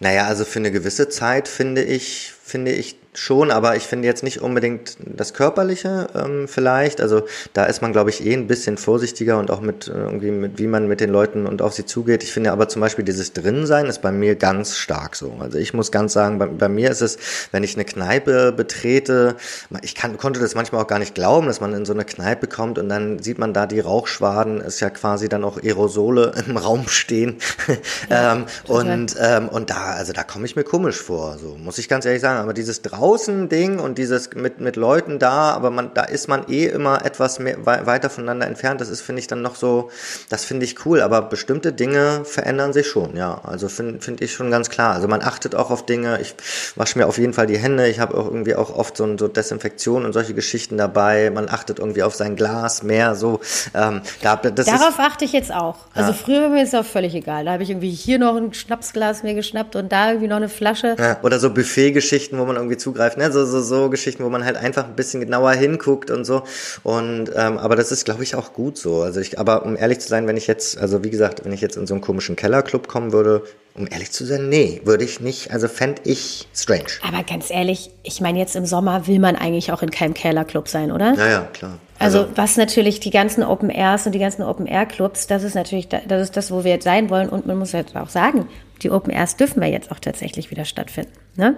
[0.00, 4.22] Naja, also für eine gewisse Zeit finde ich, finde ich schon, aber ich finde jetzt
[4.22, 7.00] nicht unbedingt das Körperliche ähm, vielleicht.
[7.00, 7.22] Also
[7.54, 10.66] da ist man, glaube ich, eh ein bisschen vorsichtiger und auch mit irgendwie mit wie
[10.66, 12.22] man mit den Leuten und auf sie zugeht.
[12.22, 15.34] Ich finde aber zum Beispiel dieses Drinsein ist bei mir ganz stark so.
[15.40, 17.18] Also ich muss ganz sagen, bei, bei mir ist es,
[17.52, 19.36] wenn ich eine Kneipe betrete,
[19.82, 22.46] ich kann, konnte das manchmal auch gar nicht glauben, dass man in so eine Kneipe
[22.46, 26.56] kommt und dann sieht man da die Rauchschwaden, ist ja quasi dann auch Aerosole im
[26.56, 27.38] Raum stehen.
[28.10, 31.78] Ja, ähm, und ähm, und da, also da komme ich mir komisch vor, so muss
[31.78, 32.38] ich ganz ehrlich sagen.
[32.38, 36.48] Aber dieses Draußen Außending und dieses mit, mit Leuten da, aber man, da ist man
[36.48, 38.80] eh immer etwas mehr, weiter voneinander entfernt.
[38.80, 39.90] Das ist, finde ich, dann noch so,
[40.28, 41.00] das finde ich cool.
[41.00, 43.40] Aber bestimmte Dinge verändern sich schon, ja.
[43.44, 44.92] Also finde find ich schon ganz klar.
[44.92, 46.20] Also man achtet auch auf Dinge.
[46.20, 46.34] Ich
[46.74, 47.86] wasche mir auf jeden Fall die Hände.
[47.86, 51.30] Ich habe auch irgendwie auch oft so, so Desinfektion und solche Geschichten dabei.
[51.30, 53.38] Man achtet irgendwie auf sein Glas mehr, so.
[53.72, 55.76] Ähm, da, Darauf ist, achte ich jetzt auch.
[55.94, 56.16] Also ja.
[56.16, 57.44] früher war mir das auch völlig egal.
[57.44, 60.48] Da habe ich irgendwie hier noch ein Schnapsglas mir geschnappt und da irgendwie noch eine
[60.48, 60.96] Flasche.
[60.98, 63.30] Ja, oder so Buffet-Geschichten, wo man irgendwie zu zugreift, ne?
[63.30, 66.42] So, so, so Geschichten, wo man halt einfach ein bisschen genauer hinguckt und so.
[66.82, 69.02] Und ähm, aber das ist, glaube ich, auch gut so.
[69.02, 71.60] Also ich, aber um ehrlich zu sein, wenn ich jetzt, also wie gesagt, wenn ich
[71.60, 73.42] jetzt in so einen komischen Kellerclub kommen würde,
[73.74, 75.50] um ehrlich zu sein, nee, würde ich nicht.
[75.52, 76.86] Also fände ich strange.
[77.06, 80.68] Aber ganz ehrlich, ich meine, jetzt im Sommer will man eigentlich auch in keinem Kellerclub
[80.68, 81.14] sein, oder?
[81.14, 81.78] Ja, ja, klar.
[81.98, 85.42] Also, also, was natürlich die ganzen Open Airs und die ganzen Open Air Clubs, das
[85.42, 87.28] ist natürlich, das ist das, wo wir jetzt sein wollen.
[87.28, 88.48] Und man muss jetzt auch sagen,
[88.82, 91.12] die Open Airs dürfen wir jetzt auch tatsächlich wieder stattfinden.
[91.36, 91.56] Ne?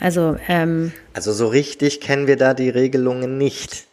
[0.00, 3.84] Also, ähm, also so richtig kennen wir da die Regelungen nicht.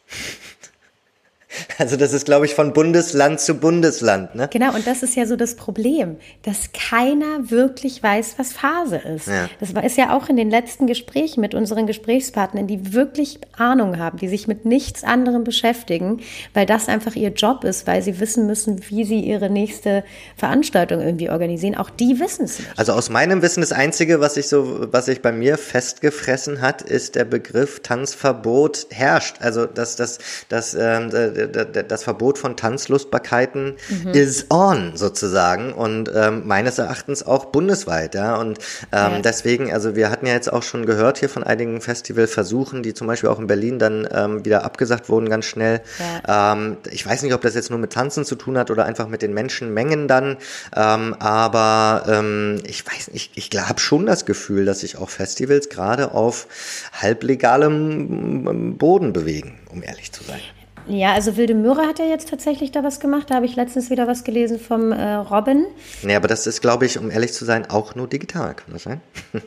[1.78, 4.36] Also das ist, glaube ich, von Bundesland zu Bundesland.
[4.36, 4.48] Ne?
[4.52, 9.28] Genau, und das ist ja so das Problem, dass keiner wirklich weiß, was Phase ist.
[9.28, 9.50] Ja.
[9.60, 14.18] Das ist ja auch in den letzten Gesprächen mit unseren Gesprächspartnern, die wirklich Ahnung haben,
[14.18, 16.22] die sich mit nichts anderem beschäftigen,
[16.54, 20.04] weil das einfach ihr Job ist, weil sie wissen müssen, wie sie ihre nächste
[20.38, 21.76] Veranstaltung irgendwie organisieren.
[21.76, 22.72] Auch die wissen es nicht.
[22.78, 26.82] Also aus meinem Wissen, das Einzige, was sich so, was sich bei mir festgefressen hat,
[26.82, 29.38] ist der Begriff Tanzverbot herrscht.
[29.40, 31.10] Also dass das, das, ähm,
[31.48, 34.12] das Verbot von Tanzlustbarkeiten mhm.
[34.12, 38.36] is on sozusagen und ähm, meines Erachtens auch bundesweit, ja.
[38.36, 38.60] Und
[38.92, 39.20] ähm, ja.
[39.20, 43.08] deswegen, also wir hatten ja jetzt auch schon gehört hier von einigen Festivalversuchen, die zum
[43.08, 45.82] Beispiel auch in Berlin dann ähm, wieder abgesagt wurden ganz schnell.
[46.28, 46.54] Ja.
[46.54, 49.08] Ähm, ich weiß nicht, ob das jetzt nur mit Tanzen zu tun hat oder einfach
[49.08, 50.38] mit den Menschenmengen dann,
[50.76, 55.10] ähm, aber ähm, ich weiß nicht, ich, ich habe schon das Gefühl, dass sich auch
[55.10, 56.48] Festivals gerade auf
[56.94, 60.40] halblegalem ähm, Boden bewegen, um ehrlich zu sein.
[60.88, 63.30] Ja, also Wilde Möhre hat ja jetzt tatsächlich da was gemacht.
[63.30, 65.66] Da habe ich letztens wieder was gelesen vom äh, Robin.
[66.04, 68.56] Nee, aber das ist, glaube ich, um ehrlich zu sein, auch nur digital.
[68.56, 69.02] Kann das sein?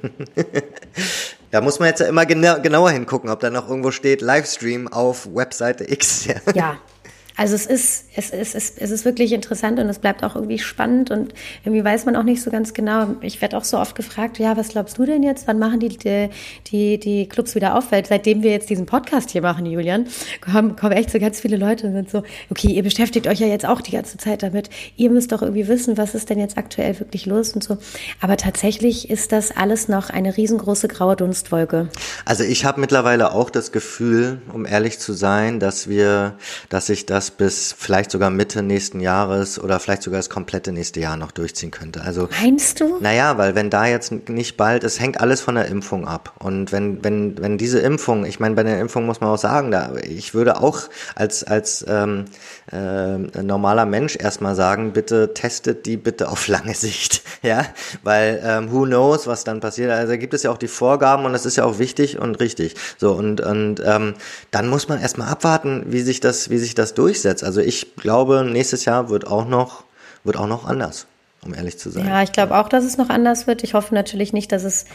[1.50, 4.88] da muss man jetzt ja immer genau, genauer hingucken, ob da noch irgendwo steht Livestream
[4.88, 6.26] auf Webseite X.
[6.54, 6.76] Ja
[7.36, 10.58] also es ist, es, es, ist, es ist wirklich interessant und es bleibt auch irgendwie
[10.58, 13.16] spannend und irgendwie weiß man auch nicht so ganz genau.
[13.22, 15.48] Ich werde auch so oft gefragt, ja, was glaubst du denn jetzt?
[15.48, 16.28] Wann machen die, die,
[16.68, 17.90] die, die Clubs wieder auf?
[17.90, 20.06] Weil seitdem wir jetzt diesen Podcast hier machen, Julian,
[20.40, 23.48] kommen, kommen echt so ganz viele Leute und sind so, okay, ihr beschäftigt euch ja
[23.48, 24.70] jetzt auch die ganze Zeit damit.
[24.96, 27.78] Ihr müsst doch irgendwie wissen, was ist denn jetzt aktuell wirklich los und so.
[28.20, 31.88] Aber tatsächlich ist das alles noch eine riesengroße graue Dunstwolke.
[32.24, 37.06] Also ich habe mittlerweile auch das Gefühl, um ehrlich zu sein, dass wir, dass sich
[37.06, 41.16] das das bis vielleicht sogar Mitte nächsten Jahres oder vielleicht sogar das komplette nächste Jahr
[41.16, 42.02] noch durchziehen könnte.
[42.02, 42.98] Also Meinst du?
[43.00, 46.34] Naja, weil wenn da jetzt nicht bald, es hängt alles von der Impfung ab.
[46.38, 49.70] Und wenn, wenn, wenn diese Impfung, ich meine, bei der Impfung muss man auch sagen,
[49.70, 50.82] da, ich würde auch
[51.14, 52.26] als, als ähm,
[52.70, 57.22] äh, normaler Mensch erstmal sagen, bitte testet die bitte auf lange Sicht.
[57.42, 57.66] Ja,
[58.02, 59.90] weil ähm, who knows, was dann passiert.
[59.90, 62.74] Also gibt es ja auch die Vorgaben und das ist ja auch wichtig und richtig.
[62.96, 64.14] So, und, und ähm,
[64.50, 67.44] dann muss man erstmal abwarten, wie sich das, wie sich das durch durchsetzt.
[67.44, 69.84] Also ich glaube, nächstes Jahr wird auch noch,
[70.24, 71.06] wird auch noch anders,
[71.44, 72.06] um ehrlich zu sein.
[72.06, 73.62] Ja, ich glaube auch, dass es noch anders wird.
[73.62, 74.86] Ich hoffe natürlich nicht, dass es,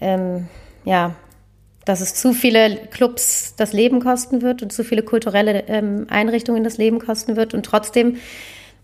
[0.00, 0.48] ähm,
[0.84, 1.14] ja,
[1.84, 6.64] dass es zu viele Clubs das Leben kosten wird und zu viele kulturelle ähm, Einrichtungen
[6.64, 7.54] das Leben kosten wird.
[7.54, 8.16] Und trotzdem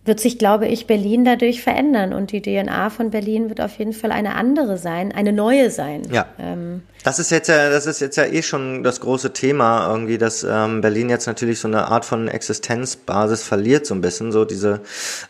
[0.06, 2.12] wird sich, glaube ich, Berlin dadurch verändern.
[2.12, 6.02] Und die DNA von Berlin wird auf jeden Fall eine andere sein, eine neue sein.
[6.10, 6.26] Ja.
[6.38, 10.18] Ähm, das ist jetzt ja, das ist jetzt ja eh schon das große Thema irgendwie,
[10.18, 14.44] dass ähm, Berlin jetzt natürlich so eine Art von Existenzbasis verliert, so ein bisschen, so
[14.44, 14.80] diese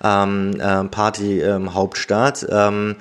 [0.02, 2.46] ähm, äh, Party-Hauptstadt.
[2.50, 2.96] Ähm,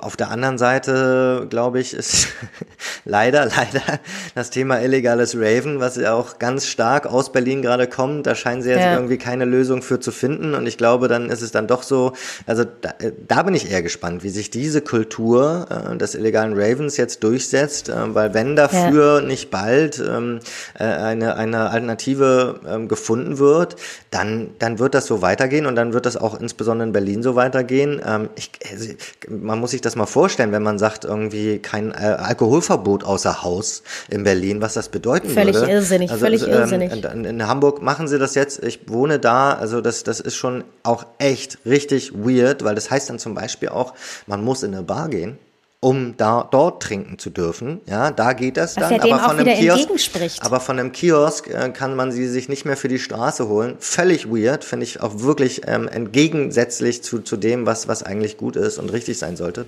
[0.00, 2.28] auf der anderen Seite, glaube ich, ist,
[3.04, 4.00] leider, leider
[4.34, 8.26] das Thema illegales Raven, was ja auch ganz stark aus Berlin gerade kommt.
[8.26, 8.94] Da scheinen sie jetzt ja.
[8.94, 10.54] irgendwie keine Lösung für zu finden.
[10.54, 12.12] Und ich glaube, dann ist es dann doch so,
[12.46, 12.94] also da,
[13.26, 17.88] da bin ich eher gespannt, wie sich diese Kultur äh, des illegalen Ravens jetzt durchsetzt,
[17.88, 19.26] äh, weil wenn dafür ja.
[19.26, 20.40] nicht bald ähm,
[20.78, 23.76] äh, eine, eine Alternative ähm, gefunden wird,
[24.10, 27.34] dann, dann wird das so weitergehen und dann wird das auch insbesondere in Berlin so
[27.34, 28.00] weitergehen.
[28.06, 28.92] Ähm, ich, also,
[29.28, 33.82] man muss sich das mal vorstellen, wenn man sagt, irgendwie kein äh, Alkoholverbot außer Haus
[34.08, 35.66] in Berlin, was das bedeuten völlig würde.
[35.66, 36.92] Völlig irrsinnig, also, völlig ähm, irrsinnig.
[36.92, 40.64] In, in, Hamburg machen sie das jetzt, ich wohne da, also das, das ist schon
[40.82, 43.94] auch echt richtig weird, weil das heißt dann zum Beispiel auch,
[44.26, 45.38] man muss in eine Bar gehen
[45.86, 47.80] um da dort trinken zu dürfen.
[47.86, 48.92] Ja, da geht das Was dann.
[48.94, 52.48] Ja dem aber von einem Kiosk, aber von einem Kiosk äh, kann man sie sich
[52.48, 53.76] nicht mehr für die Straße holen.
[53.78, 58.56] Völlig weird, finde ich auch wirklich ähm, entgegensätzlich zu, zu dem, was was eigentlich gut
[58.56, 59.66] ist und richtig sein sollte.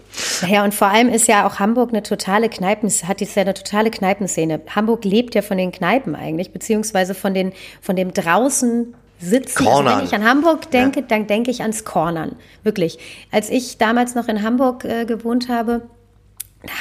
[0.49, 3.55] Ja, und vor allem ist ja auch Hamburg eine totale Kneipen, hat jetzt ja eine
[3.55, 4.61] totale Kneipenszene.
[4.75, 9.69] Hamburg lebt ja von den Kneipen eigentlich, beziehungsweise von den von dem draußen sitzen.
[9.69, 11.07] Also wenn ich an Hamburg denke, ja.
[11.07, 12.35] dann denke ich ans Cornern.
[12.65, 12.99] Wirklich.
[13.31, 15.83] Als ich damals noch in Hamburg äh, gewohnt habe,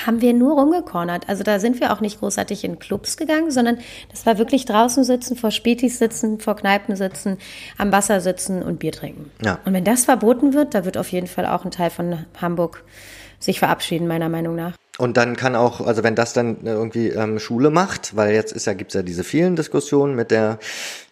[0.06, 1.28] haben wir nur rumgekornert.
[1.28, 5.04] Also da sind wir auch nicht großartig in Clubs gegangen, sondern das war wirklich draußen
[5.04, 7.38] sitzen, vor Spätis sitzen, vor Kneipen sitzen,
[7.78, 9.32] am Wasser sitzen und Bier trinken.
[9.44, 9.60] Ja.
[9.66, 12.84] Und wenn das verboten wird, da wird auf jeden Fall auch ein Teil von Hamburg
[13.40, 14.74] sich verabschieden, meiner Meinung nach.
[14.98, 18.66] Und dann kann auch, also wenn das dann irgendwie ähm, Schule macht, weil jetzt ist
[18.66, 20.58] ja, gibt's ja diese vielen Diskussionen mit der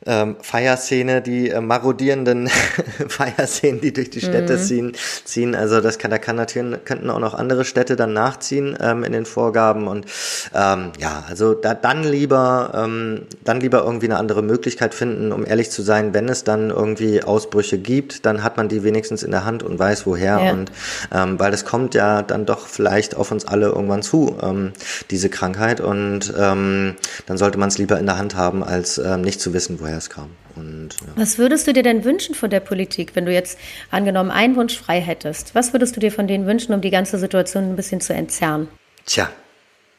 [0.06, 2.48] ähm, Feierszene, die äh, marodierenden
[3.08, 4.62] Feierszenen, die durch die Städte mhm.
[4.62, 4.92] ziehen,
[5.24, 5.56] ziehen.
[5.56, 9.12] Also das kann, da kann natürlich, könnten auch noch andere Städte dann nachziehen ähm, in
[9.12, 9.88] den Vorgaben.
[9.88, 10.06] Und
[10.54, 15.46] ähm, ja, also da dann lieber, ähm, dann lieber irgendwie eine andere Möglichkeit finden, um
[15.46, 19.32] ehrlich zu sein, wenn es dann irgendwie Ausbrüche gibt, dann hat man die wenigstens in
[19.32, 20.40] der Hand und weiß woher.
[20.40, 20.52] Ja.
[20.52, 20.72] Und
[21.12, 24.74] ähm, weil es kommt ja dann doch vielleicht auf uns alle irgendwann zu, ähm,
[25.10, 25.82] diese Krankheit.
[25.82, 29.54] Und ähm, dann sollte man es lieber in der Hand haben, als ähm, nicht zu
[29.54, 30.32] wissen, woher es kam.
[30.56, 31.08] Und, ja.
[31.16, 33.60] Was würdest du dir denn wünschen von der Politik, wenn du jetzt
[33.92, 35.56] angenommen einen Wunsch frei hättest?
[35.56, 38.68] Was würdest du dir von denen wünschen, um die ganze Situation ein bisschen zu entzerren?
[39.06, 39.30] Tja,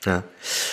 [0.07, 0.23] ja,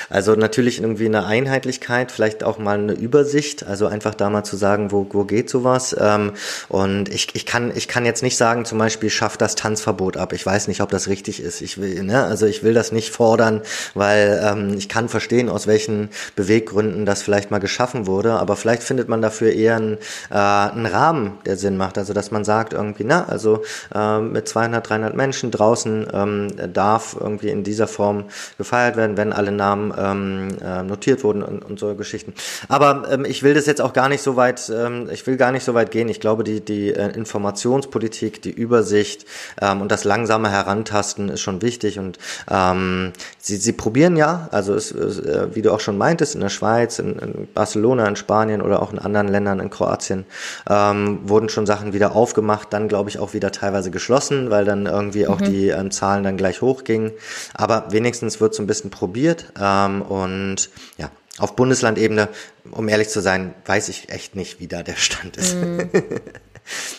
[0.09, 4.57] also natürlich irgendwie eine Einheitlichkeit, vielleicht auch mal eine Übersicht, also einfach da mal zu
[4.57, 5.95] sagen, wo, wo geht sowas.
[5.99, 6.33] Ähm,
[6.69, 10.33] und ich, ich, kann, ich kann jetzt nicht sagen, zum Beispiel, schafft das Tanzverbot ab.
[10.33, 11.61] Ich weiß nicht, ob das richtig ist.
[11.61, 13.61] Ich will, ne, also ich will das nicht fordern,
[13.95, 18.83] weil ähm, ich kann verstehen, aus welchen Beweggründen das vielleicht mal geschaffen wurde, aber vielleicht
[18.83, 19.97] findet man dafür eher einen,
[20.29, 21.97] äh, einen Rahmen, der Sinn macht.
[21.97, 27.17] Also dass man sagt irgendwie, na, also äh, mit 200, 300 Menschen draußen ähm, darf
[27.19, 28.25] irgendwie in dieser Form
[28.57, 32.33] gefeiert werden wenn alle Namen ähm, äh, notiert wurden und, und so Geschichten.
[32.67, 35.53] Aber ähm, ich will das jetzt auch gar nicht so weit, ähm, ich will gar
[35.53, 36.09] nicht so weit gehen.
[36.09, 39.25] Ich glaube, die, die äh, Informationspolitik, die Übersicht
[39.61, 41.99] ähm, und das langsame Herantasten ist schon wichtig.
[41.99, 42.19] Und
[42.51, 46.49] ähm, sie, sie probieren ja, also es, äh, wie du auch schon meintest, in der
[46.49, 50.25] Schweiz, in, in Barcelona, in Spanien oder auch in anderen Ländern, in Kroatien,
[50.69, 54.85] ähm, wurden schon Sachen wieder aufgemacht, dann glaube ich auch wieder teilweise geschlossen, weil dann
[54.85, 55.45] irgendwie auch mhm.
[55.45, 57.13] die ähm, Zahlen dann gleich hochgingen.
[57.53, 59.12] Aber wenigstens wird so ein bisschen probiert
[59.59, 62.29] ähm, und ja, auf Bundeslandebene,
[62.71, 65.55] um ehrlich zu sein, weiß ich echt nicht, wie da der Stand ist.
[65.55, 65.79] Mm.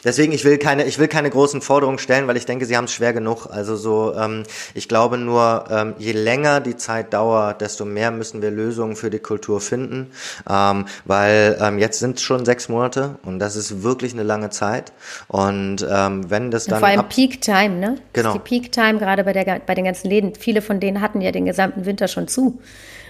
[0.04, 2.84] Deswegen, ich will keine, ich will keine großen Forderungen stellen, weil ich denke, sie haben
[2.84, 3.46] es schwer genug.
[3.50, 8.42] Also so, ähm, ich glaube nur, ähm, je länger die Zeit dauert, desto mehr müssen
[8.42, 10.10] wir Lösungen für die Kultur finden,
[10.48, 14.50] ähm, weil ähm, jetzt sind es schon sechs Monate und das ist wirklich eine lange
[14.50, 14.92] Zeit.
[15.28, 17.98] Und ähm, wenn das dann vor allem Peak Time, ne?
[18.12, 18.34] Genau.
[18.34, 20.34] die Peak Time gerade bei der bei den ganzen Läden.
[20.34, 22.60] Viele von denen hatten ja den gesamten Winter schon zu.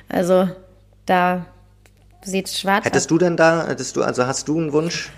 [0.09, 0.49] Also
[1.07, 1.47] da
[2.23, 5.11] sieht schwarz Hättest du denn da, hättest du, also hast du einen Wunsch?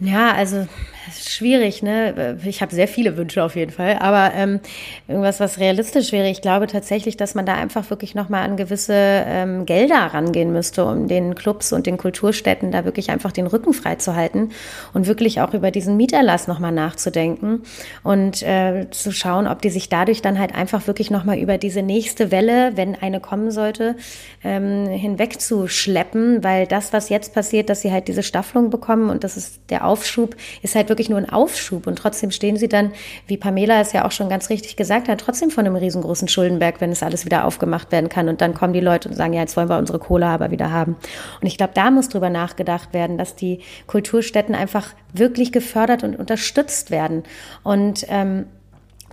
[0.00, 0.66] Ja, also
[1.10, 2.38] schwierig, ne?
[2.44, 4.60] Ich habe sehr viele Wünsche auf jeden Fall, aber ähm,
[5.08, 6.28] irgendwas, was realistisch wäre.
[6.28, 10.84] Ich glaube tatsächlich, dass man da einfach wirklich nochmal an gewisse ähm, Gelder rangehen müsste,
[10.84, 14.50] um den Clubs und den Kulturstätten da wirklich einfach den Rücken frei zu halten
[14.92, 17.62] und wirklich auch über diesen Mieterlass nochmal nachzudenken
[18.02, 21.82] und äh, zu schauen, ob die sich dadurch dann halt einfach wirklich nochmal über diese
[21.82, 23.96] nächste Welle, wenn eine kommen sollte,
[24.44, 29.36] ähm, hinwegzuschleppen, weil das, was jetzt passiert, dass sie halt diese Staffelung bekommen und das
[29.36, 31.86] ist der Aufschub, ist halt wirklich nur ein Aufschub.
[31.86, 32.92] Und trotzdem stehen sie dann,
[33.26, 36.80] wie Pamela es ja auch schon ganz richtig gesagt hat, trotzdem vor einem riesengroßen Schuldenberg,
[36.80, 38.28] wenn es alles wieder aufgemacht werden kann.
[38.28, 40.70] Und dann kommen die Leute und sagen, ja, jetzt wollen wir unsere Kohle aber wieder
[40.70, 40.96] haben.
[41.40, 46.18] Und ich glaube, da muss drüber nachgedacht werden, dass die Kulturstätten einfach wirklich gefördert und
[46.18, 47.22] unterstützt werden.
[47.62, 48.46] Und ähm,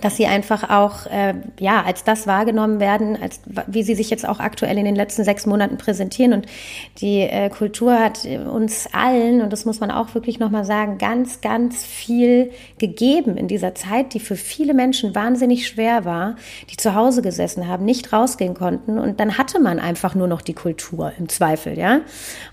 [0.01, 4.27] dass sie einfach auch äh, ja als das wahrgenommen werden, als wie sie sich jetzt
[4.27, 6.33] auch aktuell in den letzten sechs Monaten präsentieren.
[6.33, 6.45] Und
[7.01, 11.41] die äh, Kultur hat uns allen, und das muss man auch wirklich nochmal sagen, ganz,
[11.41, 16.35] ganz viel gegeben in dieser Zeit, die für viele Menschen wahnsinnig schwer war,
[16.69, 18.99] die zu Hause gesessen haben, nicht rausgehen konnten.
[18.99, 22.01] Und dann hatte man einfach nur noch die Kultur im Zweifel, ja.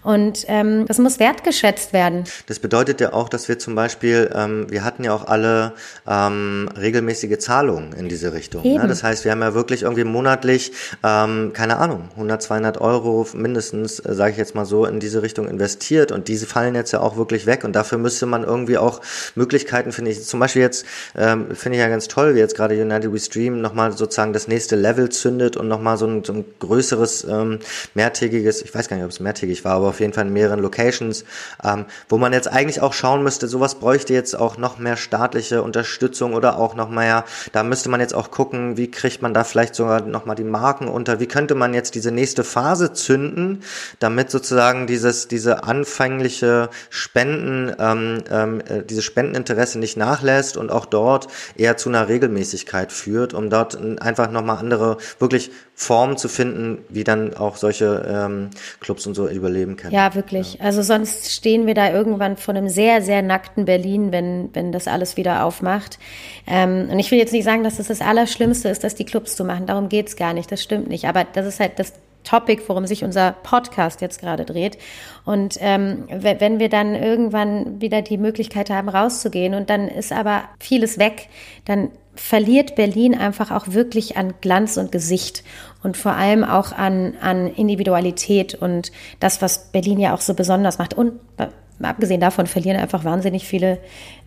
[0.02, 2.24] Und ähm, das muss wertgeschätzt werden.
[2.46, 5.72] Das bedeutet ja auch, dass wir zum Beispiel, ähm, wir hatten ja auch alle
[6.06, 8.62] ähm, regelmäßige regelmäßige Zahlungen in diese Richtung.
[8.62, 8.86] Ne?
[8.88, 10.72] Das heißt, wir haben ja wirklich irgendwie monatlich,
[11.02, 15.22] ähm, keine Ahnung, 100, 200 Euro mindestens, äh, sage ich jetzt mal so, in diese
[15.22, 18.78] Richtung investiert und diese fallen jetzt ja auch wirklich weg und dafür müsste man irgendwie
[18.78, 19.00] auch
[19.34, 22.74] Möglichkeiten, finde ich, zum Beispiel jetzt, ähm, finde ich ja ganz toll, wie jetzt gerade
[22.74, 26.44] United We Stream nochmal sozusagen das nächste Level zündet und nochmal so ein, so ein
[26.58, 27.58] größeres, ähm,
[27.94, 30.60] mehrtägiges, ich weiß gar nicht, ob es mehrtägig war, aber auf jeden Fall in mehreren
[30.60, 31.24] Locations,
[31.64, 35.62] ähm, wo man jetzt eigentlich auch schauen müsste, sowas bräuchte jetzt auch noch mehr staatliche
[35.62, 39.44] Unterstützung oder auch noch mehr da müsste man jetzt auch gucken, wie kriegt man da
[39.44, 43.62] vielleicht sogar nochmal die Marken unter, wie könnte man jetzt diese nächste Phase zünden,
[43.98, 50.86] damit sozusagen dieses, diese anfängliche Spenden, ähm, ähm, äh, dieses Spendeninteresse nicht nachlässt und auch
[50.86, 56.78] dort eher zu einer Regelmäßigkeit führt, um dort einfach nochmal andere, wirklich Formen zu finden,
[56.88, 58.48] wie dann auch solche ähm,
[58.80, 59.92] Clubs und so überleben können.
[59.92, 60.54] Ja, wirklich.
[60.54, 60.64] Ja.
[60.64, 64.88] Also sonst stehen wir da irgendwann vor einem sehr, sehr nackten Berlin, wenn, wenn das
[64.88, 65.98] alles wieder aufmacht.
[66.46, 69.36] Ähm, und ich will jetzt nicht sagen, dass das das Allerschlimmste ist, dass die Clubs
[69.36, 69.66] zu machen.
[69.66, 70.50] Darum geht's gar nicht.
[70.50, 71.06] Das stimmt nicht.
[71.08, 71.92] Aber das ist halt das
[72.26, 74.76] Topic, worum sich unser Podcast jetzt gerade dreht.
[75.24, 80.44] Und ähm, wenn wir dann irgendwann wieder die Möglichkeit haben, rauszugehen und dann ist aber
[80.60, 81.28] vieles weg,
[81.64, 85.44] dann verliert Berlin einfach auch wirklich an Glanz und Gesicht
[85.82, 90.78] und vor allem auch an, an Individualität und das, was Berlin ja auch so besonders
[90.78, 90.94] macht.
[90.94, 91.48] Und äh,
[91.82, 93.78] abgesehen davon verlieren einfach wahnsinnig viele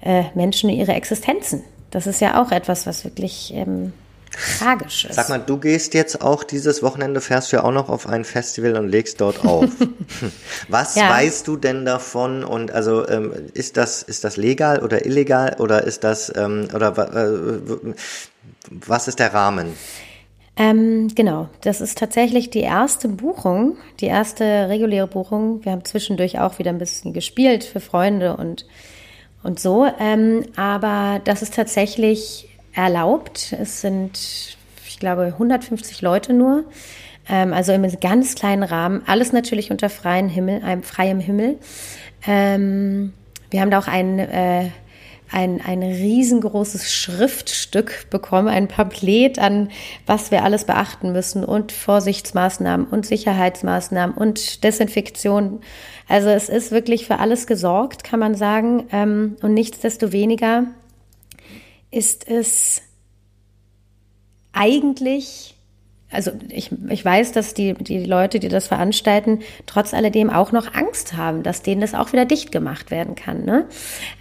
[0.01, 1.63] äh, Menschen ihre Existenzen.
[1.91, 3.93] Das ist ja auch etwas, was wirklich ähm,
[4.57, 5.15] tragisch ist.
[5.15, 8.25] Sag mal, du gehst jetzt auch dieses Wochenende, fährst du ja auch noch auf ein
[8.25, 9.69] Festival und legst dort auf.
[10.67, 11.09] Was ja.
[11.09, 12.43] weißt du denn davon?
[12.43, 16.97] Und also ähm, ist das ist das legal oder illegal oder ist das ähm, oder
[16.97, 17.93] äh,
[18.69, 19.73] was ist der Rahmen?
[20.57, 25.63] Ähm, genau, das ist tatsächlich die erste Buchung, die erste reguläre Buchung.
[25.63, 28.65] Wir haben zwischendurch auch wieder ein bisschen gespielt für Freunde und
[29.41, 29.87] und so.
[29.99, 33.53] Ähm, aber das ist tatsächlich erlaubt.
[33.59, 36.65] Es sind, ich glaube, 150 Leute nur.
[37.29, 39.03] Ähm, also im ganz kleinen Rahmen.
[39.05, 41.59] Alles natürlich unter freiem Himmel, einem freiem Himmel.
[42.25, 43.13] Ähm,
[43.51, 44.69] wir haben da auch ein, äh,
[45.31, 49.69] ein, ein riesengroßes Schriftstück bekommen, ein Pamphlet an,
[50.07, 55.61] was wir alles beachten müssen und Vorsichtsmaßnahmen und Sicherheitsmaßnahmen und Desinfektion.
[56.07, 58.87] Also es ist wirklich für alles gesorgt, kann man sagen.
[58.91, 60.65] Ähm, und nichtsdestoweniger
[61.91, 62.81] ist es
[64.51, 65.55] eigentlich,
[66.11, 70.73] also ich, ich weiß, dass die, die Leute, die das veranstalten, trotz alledem auch noch
[70.73, 73.45] Angst haben, dass denen das auch wieder dicht gemacht werden kann.
[73.45, 73.67] Ne?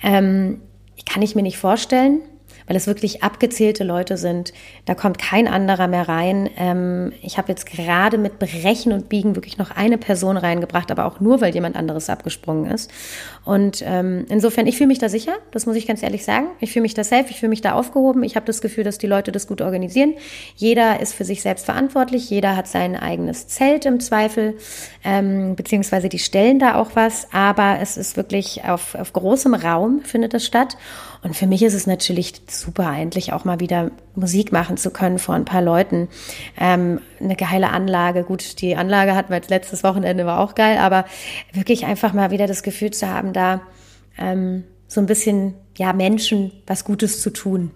[0.03, 0.61] Ähm,
[1.07, 2.21] kann ich mir nicht vorstellen
[2.69, 4.53] weil es wirklich abgezählte Leute sind.
[4.85, 6.51] Da kommt kein anderer mehr rein.
[6.57, 11.07] Ähm, ich habe jetzt gerade mit Brechen und Biegen wirklich noch eine Person reingebracht, aber
[11.07, 12.91] auch nur, weil jemand anderes abgesprungen ist.
[13.45, 16.49] Und ähm, insofern, ich fühle mich da sicher, das muss ich ganz ehrlich sagen.
[16.61, 18.23] Ich fühle mich da safe, ich fühle mich da aufgehoben.
[18.23, 20.15] Ich habe das Gefühl, dass die Leute das gut organisieren.
[20.55, 24.59] Jeder ist für sich selbst verantwortlich, jeder hat sein eigenes Zelt im Zweifel,
[25.05, 30.03] ähm, beziehungsweise die stellen da auch was, aber es ist wirklich auf, auf großem Raum
[30.03, 30.77] findet das statt.
[31.23, 35.19] Und für mich ist es natürlich super, endlich auch mal wieder Musik machen zu können
[35.19, 36.09] vor ein paar Leuten.
[36.59, 38.23] Ähm, eine geile Anlage.
[38.23, 41.05] Gut, die Anlage hatten wir jetzt letztes Wochenende, war auch geil, aber
[41.53, 43.63] wirklich einfach mal wieder das Gefühl zu haben, da
[44.17, 47.73] ähm, so ein bisschen, ja, Menschen was Gutes zu tun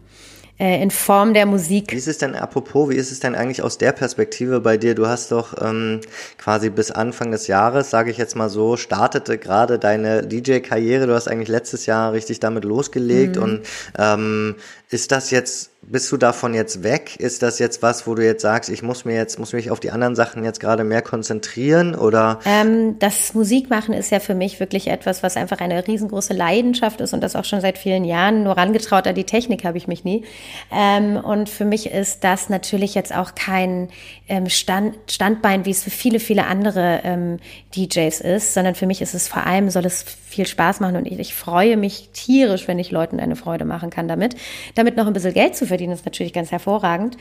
[0.63, 1.93] in Form der Musik.
[1.93, 4.95] Wie ist es denn, apropos, wie ist es denn eigentlich aus der Perspektive bei dir?
[4.95, 6.01] Du hast doch ähm,
[6.39, 11.07] quasi bis Anfang des Jahres, sage ich jetzt mal so, startete gerade deine DJ-Karriere.
[11.07, 13.43] Du hast eigentlich letztes Jahr richtig damit losgelegt mhm.
[13.43, 13.61] und
[13.99, 14.55] ähm,
[14.93, 17.17] ist das jetzt, bist du davon jetzt weg?
[17.17, 19.81] Ist das jetzt was, wo du jetzt sagst, ich muss mir jetzt, muss mich auf
[19.81, 22.41] die anderen Sachen jetzt gerade mehr konzentrieren oder?
[22.45, 27.15] Ähm, das Musikmachen ist ja für mich wirklich etwas, was einfach eine riesengroße Leidenschaft ist
[27.15, 28.43] und das auch schon seit vielen Jahren.
[28.43, 30.27] Nur rangetraut an die Technik habe ich mich nie.
[30.71, 33.89] Ähm, und für mich ist das natürlich jetzt auch kein
[34.29, 37.39] ähm, Stand, Standbein, wie es für viele, viele andere ähm,
[37.75, 41.07] DJs ist, sondern für mich ist es vor allem, soll es viel Spaß machen und
[41.07, 44.35] ich, ich freue mich tierisch, wenn ich Leuten eine Freude machen kann damit.
[44.75, 47.17] Damit noch ein bisschen Geld zu verdienen es natürlich ganz hervorragend.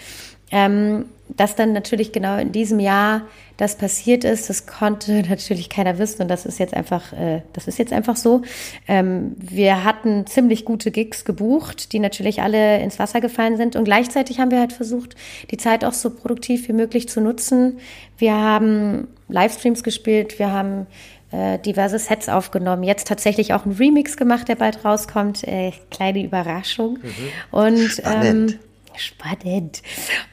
[0.54, 3.22] Ähm, dass dann natürlich genau in diesem Jahr
[3.56, 7.68] das passiert ist, das konnte natürlich keiner wissen und das ist jetzt einfach, äh, das
[7.68, 8.42] ist jetzt einfach so.
[8.88, 13.86] Ähm, wir hatten ziemlich gute Gigs gebucht, die natürlich alle ins Wasser gefallen sind und
[13.86, 15.16] gleichzeitig haben wir halt versucht,
[15.52, 17.80] die Zeit auch so produktiv wie möglich zu nutzen.
[18.18, 20.88] Wir haben Livestreams gespielt, wir haben
[21.32, 22.84] äh, diverse Sets aufgenommen.
[22.84, 25.48] Jetzt tatsächlich auch ein Remix gemacht, der bald rauskommt.
[25.48, 27.00] Äh, kleine Überraschung.
[27.02, 27.10] Mhm.
[27.52, 28.52] Und Spannend.
[28.54, 28.60] Ähm,
[28.98, 29.82] Spannend.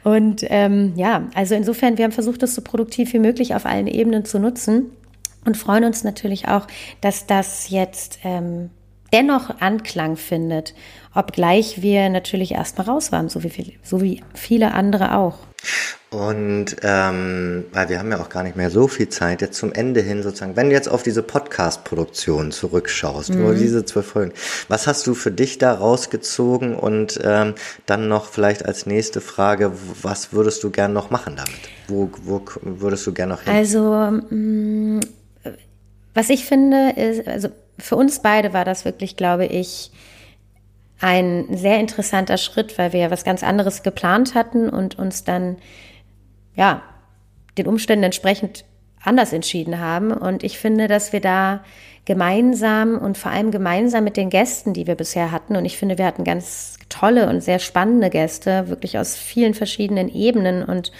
[0.02, 3.86] Und ähm, ja, also insofern, wir haben versucht, das so produktiv wie möglich auf allen
[3.86, 4.90] Ebenen zu nutzen
[5.44, 6.66] und freuen uns natürlich auch,
[7.00, 8.70] dass das jetzt ähm,
[9.12, 10.74] dennoch Anklang findet,
[11.14, 15.38] obgleich wir natürlich erstmal raus waren, so wie, viele, so wie viele andere auch.
[16.10, 19.72] Und ähm, weil wir haben ja auch gar nicht mehr so viel Zeit jetzt zum
[19.72, 20.56] Ende hin sozusagen.
[20.56, 23.42] Wenn du jetzt auf diese Podcast-Produktion zurückschaust, mhm.
[23.42, 24.32] nur diese zwölf Folgen,
[24.68, 26.74] was hast du für dich da rausgezogen?
[26.74, 27.54] Und ähm,
[27.84, 31.60] dann noch vielleicht als nächste Frage, was würdest du gern noch machen damit?
[31.88, 33.52] Wo, wo würdest du gern noch hin?
[33.52, 35.00] Also mh, mm,
[36.14, 39.92] was ich finde, ist, also für uns beide war das wirklich, glaube ich,
[41.00, 45.56] ein sehr interessanter Schritt, weil wir was ganz anderes geplant hatten und uns dann
[46.54, 46.82] ja,
[47.56, 48.64] den Umständen entsprechend
[49.02, 50.12] anders entschieden haben.
[50.12, 51.62] Und ich finde, dass wir da
[52.04, 55.98] gemeinsam und vor allem gemeinsam mit den Gästen, die wir bisher hatten, und ich finde,
[55.98, 60.90] wir hatten ganz tolle und sehr spannende Gäste, wirklich aus vielen verschiedenen Ebenen und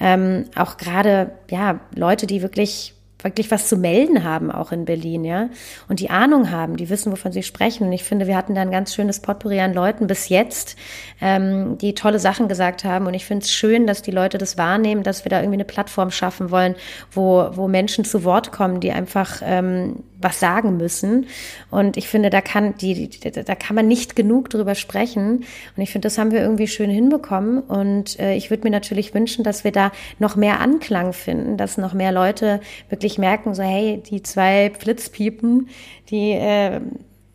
[0.00, 5.24] ähm, auch gerade ja Leute, die wirklich wirklich was zu melden haben, auch in Berlin,
[5.24, 5.48] ja.
[5.88, 7.86] Und die Ahnung haben, die wissen, wovon sie sprechen.
[7.86, 10.76] Und ich finde, wir hatten da ein ganz schönes Potpourri an Leuten bis jetzt,
[11.20, 13.06] ähm, die tolle Sachen gesagt haben.
[13.06, 15.64] Und ich finde es schön, dass die Leute das wahrnehmen, dass wir da irgendwie eine
[15.64, 16.76] Plattform schaffen wollen,
[17.10, 21.26] wo, wo Menschen zu Wort kommen, die einfach ähm, was sagen müssen.
[21.70, 25.44] Und ich finde, da kann die, da kann man nicht genug drüber sprechen.
[25.76, 27.60] Und ich finde, das haben wir irgendwie schön hinbekommen.
[27.60, 31.78] Und äh, ich würde mir natürlich wünschen, dass wir da noch mehr Anklang finden, dass
[31.78, 35.68] noch mehr Leute wirklich merken, so hey, die zwei Flitzpiepen,
[36.10, 36.80] die äh,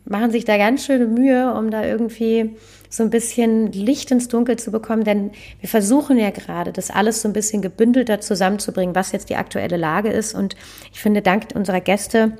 [0.04, 2.56] machen sich da ganz schöne Mühe, um da irgendwie
[2.90, 7.22] so ein bisschen Licht ins Dunkel zu bekommen, denn wir versuchen ja gerade, das alles
[7.22, 10.34] so ein bisschen gebündelter zusammenzubringen, was jetzt die aktuelle Lage ist.
[10.34, 10.54] Und
[10.92, 12.36] ich finde, dank unserer Gäste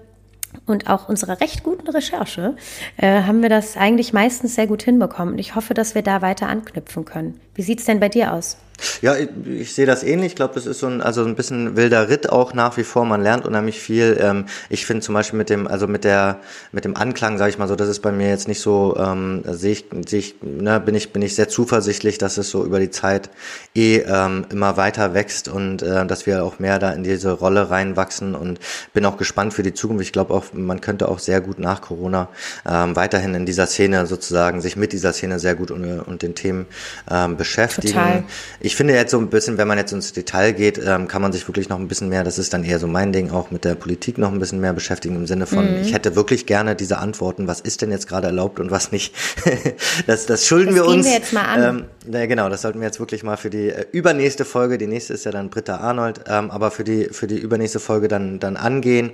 [0.66, 2.56] und auch unserer recht guten Recherche
[2.96, 5.34] äh, haben wir das eigentlich meistens sehr gut hinbekommen.
[5.34, 7.40] Und ich hoffe, dass wir da weiter anknüpfen können.
[7.54, 8.56] Wie sieht's denn bei dir aus?
[9.02, 10.32] Ja, ich, ich sehe das ähnlich.
[10.32, 13.04] Ich glaube, das ist so ein, also ein bisschen wilder Ritt auch nach wie vor.
[13.04, 14.18] Man lernt unheimlich viel.
[14.20, 16.40] Ähm, ich finde zum Beispiel mit dem, also mit der,
[16.72, 19.42] mit dem Anklang, sage ich mal so, das ist bei mir jetzt nicht so, ähm,
[19.46, 22.80] sehe ich, sehe ich, ne, bin ich, bin ich sehr zuversichtlich, dass es so über
[22.80, 23.30] die Zeit
[23.74, 27.70] eh ähm, immer weiter wächst und äh, dass wir auch mehr da in diese Rolle
[27.70, 28.60] reinwachsen und
[28.92, 30.02] bin auch gespannt für die Zukunft.
[30.02, 32.28] Ich glaube auch, man könnte auch sehr gut nach Corona
[32.68, 36.34] ähm, weiterhin in dieser Szene sozusagen sich mit dieser Szene sehr gut und, und den
[36.34, 36.66] Themen
[37.10, 37.94] ähm, beschäftigen.
[37.94, 38.24] Total
[38.60, 41.32] ich finde jetzt so ein bisschen, wenn man jetzt ins Detail geht, ähm, kann man
[41.32, 43.64] sich wirklich noch ein bisschen mehr, das ist dann eher so mein Ding, auch mit
[43.64, 45.82] der Politik noch ein bisschen mehr beschäftigen im Sinne von, mhm.
[45.82, 49.14] ich hätte wirklich gerne diese Antworten, was ist denn jetzt gerade erlaubt und was nicht.
[50.06, 51.06] das, das schulden das wir uns.
[51.06, 51.86] Wir jetzt mal an.
[52.06, 54.86] Ähm, ja, genau, das sollten wir jetzt wirklich mal für die äh, übernächste Folge, die
[54.86, 58.40] nächste ist ja dann Britta Arnold, ähm, aber für die, für die übernächste Folge dann,
[58.40, 59.12] dann angehen,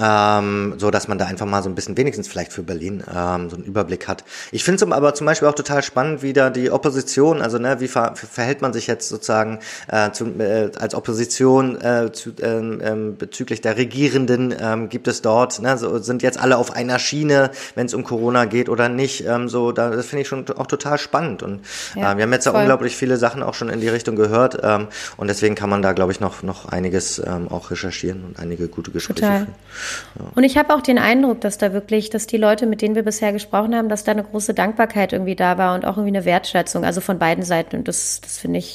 [0.00, 3.50] ähm, so dass man da einfach mal so ein bisschen, wenigstens vielleicht für Berlin, ähm,
[3.50, 4.24] so einen Überblick hat.
[4.50, 7.80] Ich finde es aber zum Beispiel auch total spannend, wie da die Opposition, also ne,
[7.80, 9.58] wie ver verhält man sich sich jetzt sozusagen
[9.88, 15.22] äh, zu, äh, als Opposition äh, zu, ähm, ähm, bezüglich der Regierenden ähm, gibt es
[15.22, 18.88] dort, ne, so sind jetzt alle auf einer Schiene, wenn es um Corona geht oder
[18.88, 19.26] nicht.
[19.26, 21.42] Ähm, so, da, das finde ich schon auch total spannend.
[21.42, 21.60] Und
[21.94, 24.58] ja, äh, wir haben jetzt ja unglaublich viele Sachen auch schon in die Richtung gehört.
[24.62, 28.38] Ähm, und deswegen kann man da, glaube ich, noch, noch einiges ähm, auch recherchieren und
[28.38, 29.38] einige gute Gespräche total.
[29.38, 29.54] führen.
[30.18, 30.24] Ja.
[30.34, 33.02] Und ich habe auch den Eindruck, dass da wirklich, dass die Leute, mit denen wir
[33.02, 36.24] bisher gesprochen haben, dass da eine große Dankbarkeit irgendwie da war und auch irgendwie eine
[36.24, 37.76] Wertschätzung, also von beiden Seiten.
[37.76, 38.73] Und das, das finde ich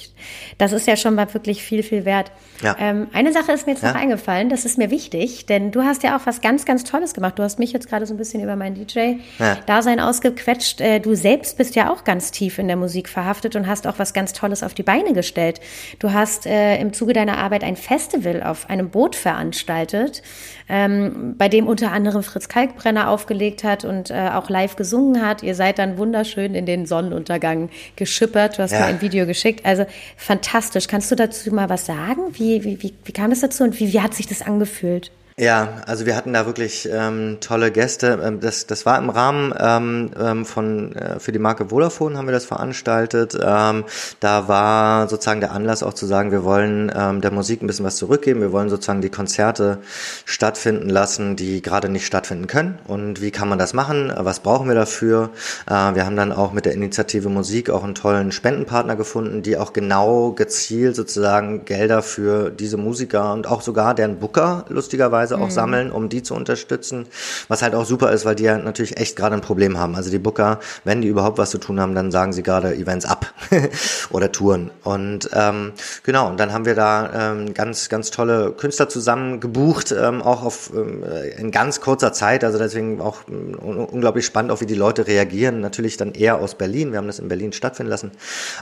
[0.58, 2.32] das ist ja schon mal wirklich viel, viel wert.
[2.62, 2.76] Ja.
[2.80, 3.94] Ähm, eine Sache ist mir jetzt ja.
[3.94, 7.14] noch eingefallen, das ist mir wichtig, denn du hast ja auch was ganz, ganz Tolles
[7.14, 7.40] gemacht.
[7.40, 10.10] Du hast mich jetzt gerade so ein bisschen über mein DJ-Dasein ja.
[10.10, 10.82] ausgequetscht.
[10.82, 14.00] Äh, du selbst bist ja auch ganz tief in der Musik verhaftet und hast auch
[14.00, 15.62] was ganz Tolles auf die Beine gestellt.
[16.00, 20.22] Du hast äh, im Zuge deiner Arbeit ein Festival auf einem Boot veranstaltet,
[20.70, 25.44] ähm, bei dem unter anderem Fritz Kalkbrenner aufgelegt hat und äh, auch live gesungen hat.
[25.44, 28.58] Ihr seid dann wunderschön in den Sonnenuntergang geschippert.
[28.58, 29.66] Du hast mir ein Video geschickt.
[29.66, 30.88] Also fantastisch.
[30.88, 32.22] Kannst du dazu mal was sagen?
[32.34, 35.12] Wie, wie, wie, wie kam es dazu und wie, wie hat sich das angefühlt?
[35.40, 38.20] Ja, also wir hatten da wirklich ähm, tolle Gäste.
[38.22, 42.28] Ähm, das, das war im Rahmen ähm, ähm, von äh, für die Marke Vodafone haben
[42.28, 43.40] wir das veranstaltet.
[43.42, 43.86] Ähm,
[44.20, 47.86] da war sozusagen der Anlass auch zu sagen, wir wollen ähm, der Musik ein bisschen
[47.86, 48.42] was zurückgeben.
[48.42, 49.78] Wir wollen sozusagen die Konzerte
[50.26, 52.78] stattfinden lassen, die gerade nicht stattfinden können.
[52.86, 54.12] Und wie kann man das machen?
[54.14, 55.30] Was brauchen wir dafür?
[55.68, 59.56] Äh, wir haben dann auch mit der Initiative Musik auch einen tollen Spendenpartner gefunden, die
[59.56, 65.44] auch genau gezielt sozusagen Gelder für diese Musiker und auch sogar deren Booker lustigerweise mhm.
[65.44, 67.08] auch sammeln, um die zu unterstützen.
[67.48, 69.96] Was halt auch super ist, weil die ja natürlich echt gerade ein Problem haben.
[69.96, 73.06] Also die Booker, wenn die überhaupt was zu tun haben, dann sagen sie gerade Events
[73.06, 73.34] ab
[74.10, 74.72] oder Touren.
[74.84, 75.74] Und ähm,
[76.04, 80.44] genau, und dann haben wir da ähm, ganz, ganz tolle Künstler zusammen gebucht, ähm, auch
[80.44, 81.04] auf ähm,
[81.38, 82.44] in ganz kurzer Zeit.
[82.44, 85.62] Also deswegen auch ähm, unglaublich spannend, auch wie die Leute reagieren.
[85.62, 86.92] Natürlich dann eher aus Berlin.
[86.92, 88.12] Wir haben das in Berlin stattfinden lassen,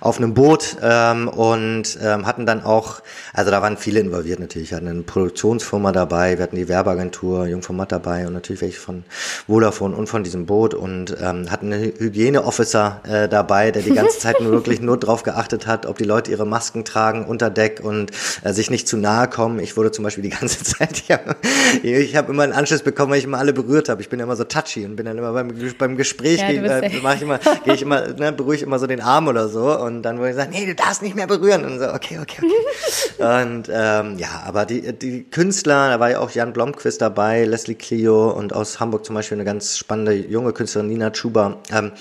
[0.02, 3.02] auf einem Boot ähm, und ähm, hatten dann auch,
[3.34, 4.72] also da waren viele involviert natürlich.
[4.72, 9.04] Wir hatten eine Produktionsfirma dabei, wir hatten die Werbeagentur Jungformat dabei und natürlich welche von
[9.48, 14.20] Vodafone und von diesem Boot und ähm, hatten einen Hygieneofficer äh, dabei, der die ganze
[14.20, 17.80] Zeit nur wirklich nur drauf geachtet hat, ob die Leute ihre Masken tragen unter Deck
[17.84, 18.12] und
[18.44, 19.60] äh, sich nicht zu nahe kommen.
[19.60, 21.36] Ich wurde zum Beispiel die ganze Zeit, ich habe
[21.84, 24.02] hab immer einen Anschluss bekommen, weil ich immer alle berührt habe.
[24.02, 27.02] Ich bin ja immer so touchy und bin dann immer beim, beim Gespräch, ja, äh,
[27.02, 29.80] mache ich immer, gehe ich immer, ne, berühre ich immer so den Arm oder so
[29.80, 32.42] und dann wurde ich sagen, nee, du darfst nicht mehr berühren und so, okay, okay,
[32.42, 33.46] okay.
[33.46, 37.76] und ähm, ja, aber die, die Künstler, da war ja auch Jan Blomqvist dabei, Leslie
[37.76, 41.58] Clio und aus Hamburg zum Beispiel eine ganz spannende junge Künstlerin, Nina Chuba.
[41.72, 41.92] Ähm,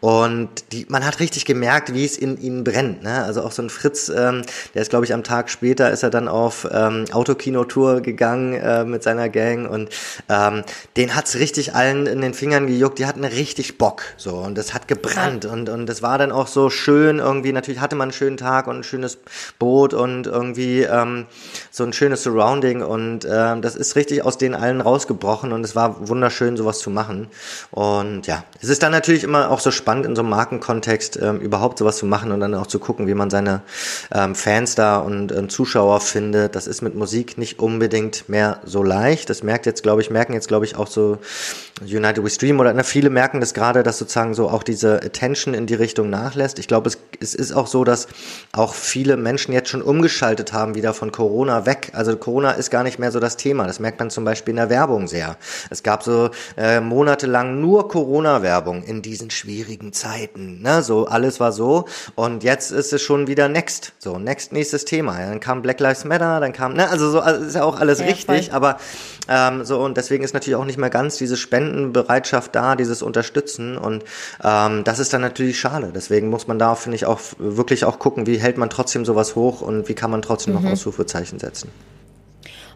[0.00, 3.02] und die, man hat richtig gemerkt, wie es in ihnen brennt.
[3.02, 3.22] Ne?
[3.24, 4.42] Also auch so ein Fritz, ähm,
[4.74, 8.84] der ist, glaube ich, am Tag später ist er dann auf ähm, Autokinotour gegangen äh,
[8.84, 9.90] mit seiner Gang und
[10.28, 10.62] ähm,
[10.96, 12.98] den hat's richtig allen in den Fingern gejuckt.
[12.98, 16.46] Die hatten richtig Bock so und das hat gebrannt und und das war dann auch
[16.46, 17.52] so schön irgendwie.
[17.52, 19.18] Natürlich hatte man einen schönen Tag und ein schönes
[19.58, 21.26] Boot und irgendwie ähm,
[21.70, 25.76] so ein schönes Surrounding und ähm, das ist richtig aus den allen rausgebrochen und es
[25.76, 27.28] war wunderschön, sowas zu machen.
[27.70, 31.40] Und ja, es ist dann natürlich immer auch so spannend in so einem Markenkontext ähm,
[31.40, 33.62] überhaupt sowas zu machen und dann auch zu gucken, wie man seine
[34.12, 36.56] ähm, Fans da und ähm, Zuschauer findet.
[36.56, 39.28] Das ist mit Musik nicht unbedingt mehr so leicht.
[39.30, 41.18] Das merkt jetzt, glaube ich, merken jetzt, glaube ich, auch so
[41.82, 45.54] United We Stream oder na, viele merken das gerade, dass sozusagen so auch diese Attention
[45.54, 46.58] in die Richtung nachlässt.
[46.58, 48.06] Ich glaube, es, es ist auch so, dass
[48.52, 51.90] auch viele Menschen jetzt schon umgeschaltet haben wieder von Corona weg.
[51.92, 53.66] Also Corona ist gar nicht mehr so das Thema.
[53.66, 55.36] Das merkt man zum Beispiel in der Werbung sehr.
[55.70, 60.62] Es gab so äh, monatelang nur Corona-Werbung in diesen schwierigen Zeiten.
[60.62, 60.82] Ne?
[60.82, 63.92] So alles war so und jetzt ist es schon wieder Next.
[63.98, 65.20] So Next nächstes Thema.
[65.20, 67.80] Ja, dann kam Black Lives Matter, dann kam ne, also so also ist ja auch
[67.80, 68.54] alles ja, richtig, voll.
[68.54, 68.78] aber
[69.28, 73.02] ähm, so und deswegen ist natürlich auch nicht mehr ganz diese Spende Spendenbereitschaft da, dieses
[73.02, 74.04] Unterstützen und
[74.42, 75.92] ähm, das ist dann natürlich schade.
[75.94, 79.34] Deswegen muss man da, finde ich, auch wirklich auch gucken, wie hält man trotzdem sowas
[79.34, 80.62] hoch und wie kann man trotzdem mhm.
[80.62, 81.70] noch Ausrufezeichen setzen.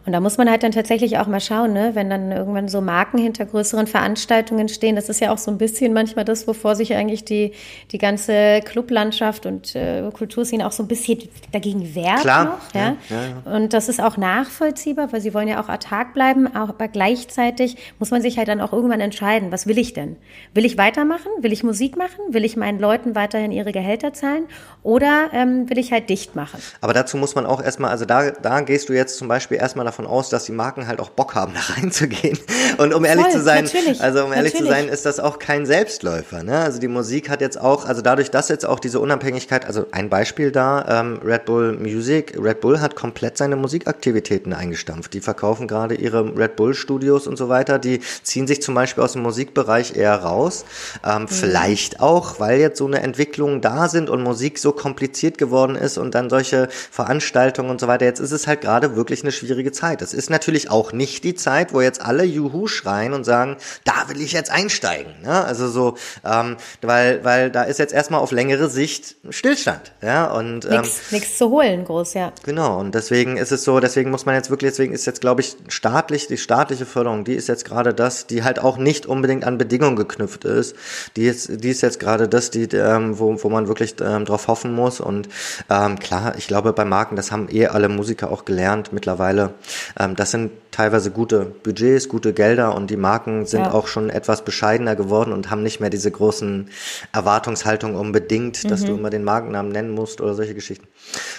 [0.05, 1.91] Und da muss man halt dann tatsächlich auch mal schauen, ne?
[1.93, 4.95] wenn dann irgendwann so Marken hinter größeren Veranstaltungen stehen.
[4.95, 7.53] Das ist ja auch so ein bisschen manchmal das, wovor sich eigentlich die,
[7.91, 11.19] die ganze Clublandschaft und äh, Kulturszene auch so ein bisschen
[11.51, 12.45] dagegen wehrt Klar.
[12.45, 12.73] noch.
[12.73, 12.95] Ja?
[13.09, 13.55] Ja, ja?
[13.55, 18.11] Und das ist auch nachvollziehbar, weil sie wollen ja auch autark bleiben, aber gleichzeitig muss
[18.11, 20.15] man sich halt dann auch irgendwann entscheiden, was will ich denn?
[20.53, 21.29] Will ich weitermachen?
[21.41, 22.19] Will ich Musik machen?
[22.29, 24.45] Will ich meinen Leuten weiterhin ihre Gehälter zahlen?
[24.83, 26.59] Oder ähm, will ich halt dicht machen?
[26.81, 29.85] Aber dazu muss man auch erstmal, also da, da gehst du jetzt zum Beispiel erstmal
[29.89, 32.37] davon aus, dass die Marken halt auch Bock haben, da reinzugehen.
[32.77, 33.69] Und um ehrlich Voll, zu sein,
[33.99, 34.57] also um ehrlich natürlich.
[34.57, 36.43] zu sein, ist das auch kein Selbstläufer.
[36.43, 36.59] Ne?
[36.59, 40.09] Also die Musik hat jetzt auch, also dadurch, dass jetzt auch diese Unabhängigkeit, also ein
[40.09, 45.13] Beispiel da, ähm, Red Bull Music, Red Bull hat komplett seine Musikaktivitäten eingestampft.
[45.13, 47.79] Die verkaufen gerade ihre Red Bull Studios und so weiter.
[47.79, 50.65] Die ziehen sich zum Beispiel aus dem Musikbereich eher raus.
[51.03, 51.27] Ähm, mhm.
[51.27, 55.97] Vielleicht auch, weil jetzt so eine Entwicklung da sind und Musik so kompliziert geworden ist
[55.97, 58.05] und dann solche Veranstaltungen und so weiter.
[58.05, 59.78] Jetzt ist es halt gerade wirklich eine schwierige Zeit.
[59.79, 60.01] Zeit.
[60.01, 64.09] Es ist natürlich auch nicht die Zeit, wo jetzt alle Juhu schreien und sagen, da
[64.09, 65.13] will ich jetzt einsteigen.
[65.23, 65.45] Ne?
[65.45, 69.93] Also so, ähm, weil, weil da ist jetzt erstmal auf längere Sicht Stillstand.
[70.01, 70.31] Ja?
[70.31, 72.33] Und ähm, nichts zu holen, groß, ja.
[72.43, 75.41] Genau, und deswegen ist es so, deswegen muss man jetzt wirklich, deswegen ist jetzt, glaube
[75.41, 79.45] ich, staatlich, die staatliche Förderung, die ist jetzt gerade das, die halt auch nicht unbedingt
[79.45, 80.75] an Bedingungen geknüpft ist.
[81.15, 84.47] Die ist, die ist jetzt gerade das, die, ähm, wo, wo man wirklich ähm, drauf
[84.47, 84.99] hoffen muss.
[84.99, 85.29] Und
[85.69, 89.53] ähm, klar, ich glaube, bei Marken, das haben eh alle Musiker auch gelernt mittlerweile,
[89.99, 93.71] ähm, das sind teilweise gute Budgets, gute Gelder und die Marken sind ja.
[93.71, 96.69] auch schon etwas bescheidener geworden und haben nicht mehr diese großen
[97.11, 98.69] Erwartungshaltungen unbedingt, mhm.
[98.69, 98.99] dass du mhm.
[98.99, 100.87] immer den Markennamen nennen musst oder solche Geschichten.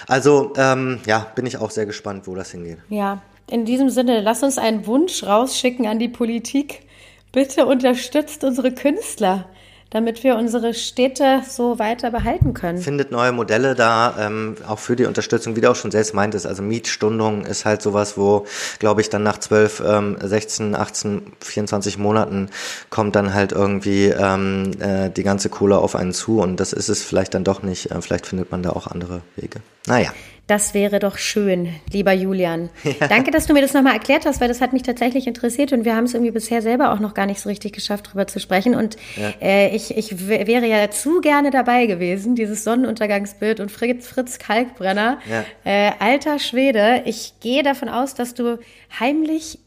[0.07, 2.79] Also ähm, ja, bin ich auch sehr gespannt, wo das hingeht.
[2.89, 6.83] Ja, in diesem Sinne, lass uns einen Wunsch rausschicken an die Politik.
[7.31, 9.45] Bitte unterstützt unsere Künstler
[9.91, 12.79] damit wir unsere Städte so weiter behalten können.
[12.79, 16.47] Findet neue Modelle da, ähm, auch für die Unterstützung, wie du auch schon selbst meintest.
[16.47, 18.45] Also Mietstundung ist halt sowas, wo,
[18.79, 22.49] glaube ich, dann nach 12, ähm, 16, 18, 24 Monaten
[22.89, 26.87] kommt dann halt irgendwie ähm, äh, die ganze Kohle auf einen zu und das ist
[26.87, 27.91] es vielleicht dann doch nicht.
[27.91, 29.59] Äh, vielleicht findet man da auch andere Wege.
[29.87, 30.11] Naja.
[30.47, 32.69] Das wäre doch schön, lieber Julian.
[32.99, 33.07] Ja.
[33.07, 35.85] Danke, dass du mir das nochmal erklärt hast, weil das hat mich tatsächlich interessiert und
[35.85, 38.39] wir haben es irgendwie bisher selber auch noch gar nicht so richtig geschafft, darüber zu
[38.39, 38.75] sprechen.
[38.75, 39.31] Und ja.
[39.41, 45.19] äh, ich, ich wäre ja zu gerne dabei gewesen, dieses Sonnenuntergangsbild und Fritz, Fritz Kalkbrenner.
[45.29, 45.45] Ja.
[45.63, 48.59] Äh, alter Schwede, ich gehe davon aus, dass du
[48.99, 49.57] heimlich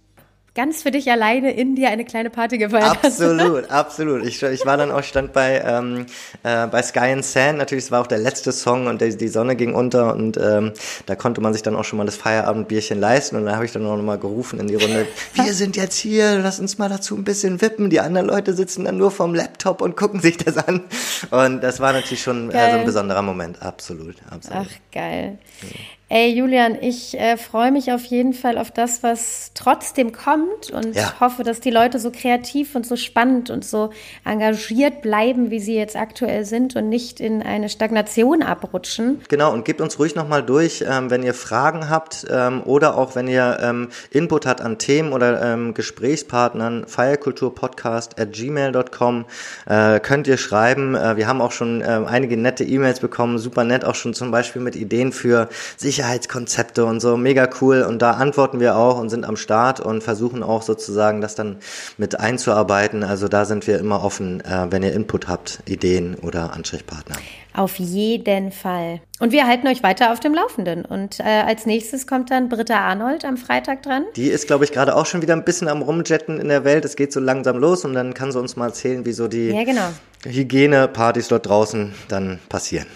[0.54, 3.20] ganz für dich alleine in dir eine kleine Party gefeiert hast.
[3.20, 4.24] Absolut, absolut.
[4.24, 6.06] Ich, ich war dann auch, stand bei, ähm,
[6.44, 9.28] äh, bei Sky and Sand, natürlich, es war auch der letzte Song und die, die
[9.28, 10.72] Sonne ging unter und ähm,
[11.06, 13.72] da konnte man sich dann auch schon mal das Feierabendbierchen leisten und da habe ich
[13.72, 17.16] dann auch nochmal gerufen in die Runde, wir sind jetzt hier, lass uns mal dazu
[17.16, 17.90] ein bisschen wippen.
[17.90, 20.84] Die anderen Leute sitzen dann nur vorm Laptop und gucken sich das an
[21.30, 24.68] und das war natürlich schon äh, so ein besonderer Moment, absolut, absolut.
[24.70, 25.38] Ach, geil.
[25.62, 25.68] Ja.
[26.16, 30.94] Ey, Julian, ich äh, freue mich auf jeden Fall auf das, was trotzdem kommt und
[30.94, 31.18] ja.
[31.18, 33.90] hoffe, dass die Leute so kreativ und so spannend und so
[34.24, 39.22] engagiert bleiben, wie sie jetzt aktuell sind und nicht in eine Stagnation abrutschen.
[39.28, 43.16] Genau, und gebt uns ruhig nochmal durch, ähm, wenn ihr Fragen habt ähm, oder auch
[43.16, 49.24] wenn ihr ähm, Input habt an Themen oder ähm, Gesprächspartnern, feierkulturpodcast at gmail.com
[49.66, 50.94] äh, könnt ihr schreiben.
[50.94, 54.30] Äh, wir haben auch schon äh, einige nette E-Mails bekommen, super nett, auch schon zum
[54.30, 57.82] Beispiel mit Ideen für sich Sicherheitskonzepte und so, mega cool.
[57.82, 61.56] Und da antworten wir auch und sind am Start und versuchen auch sozusagen das dann
[61.96, 63.02] mit einzuarbeiten.
[63.02, 67.16] Also da sind wir immer offen, äh, wenn ihr Input habt, Ideen oder Ansprechpartner.
[67.54, 69.00] Auf jeden Fall.
[69.20, 70.84] Und wir halten euch weiter auf dem Laufenden.
[70.84, 74.04] Und äh, als nächstes kommt dann Britta Arnold am Freitag dran.
[74.16, 76.84] Die ist, glaube ich, gerade auch schon wieder ein bisschen am Rumjetten in der Welt.
[76.84, 79.50] Es geht so langsam los und dann kann sie uns mal erzählen, wie so die
[79.50, 79.88] ja, genau.
[80.26, 82.86] Hygienepartys dort draußen dann passieren.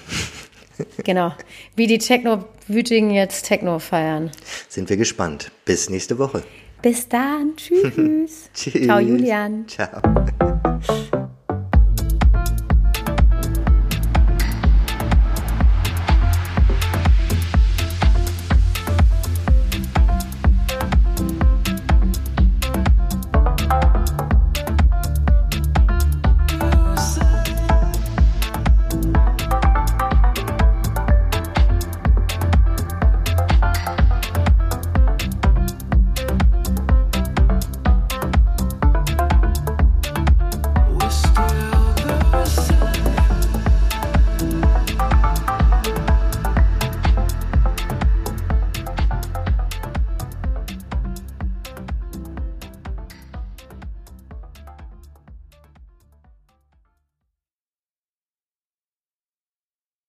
[1.05, 1.33] Genau.
[1.77, 4.31] Wie die Techno-Wütigen jetzt Techno feiern.
[4.69, 5.51] Sind wir gespannt.
[5.65, 6.43] Bis nächste Woche.
[6.83, 7.57] Bis dann.
[7.57, 8.51] Tschüss.
[8.55, 8.85] Tschüss.
[8.85, 9.67] Ciao, Julian.
[9.67, 10.01] Ciao.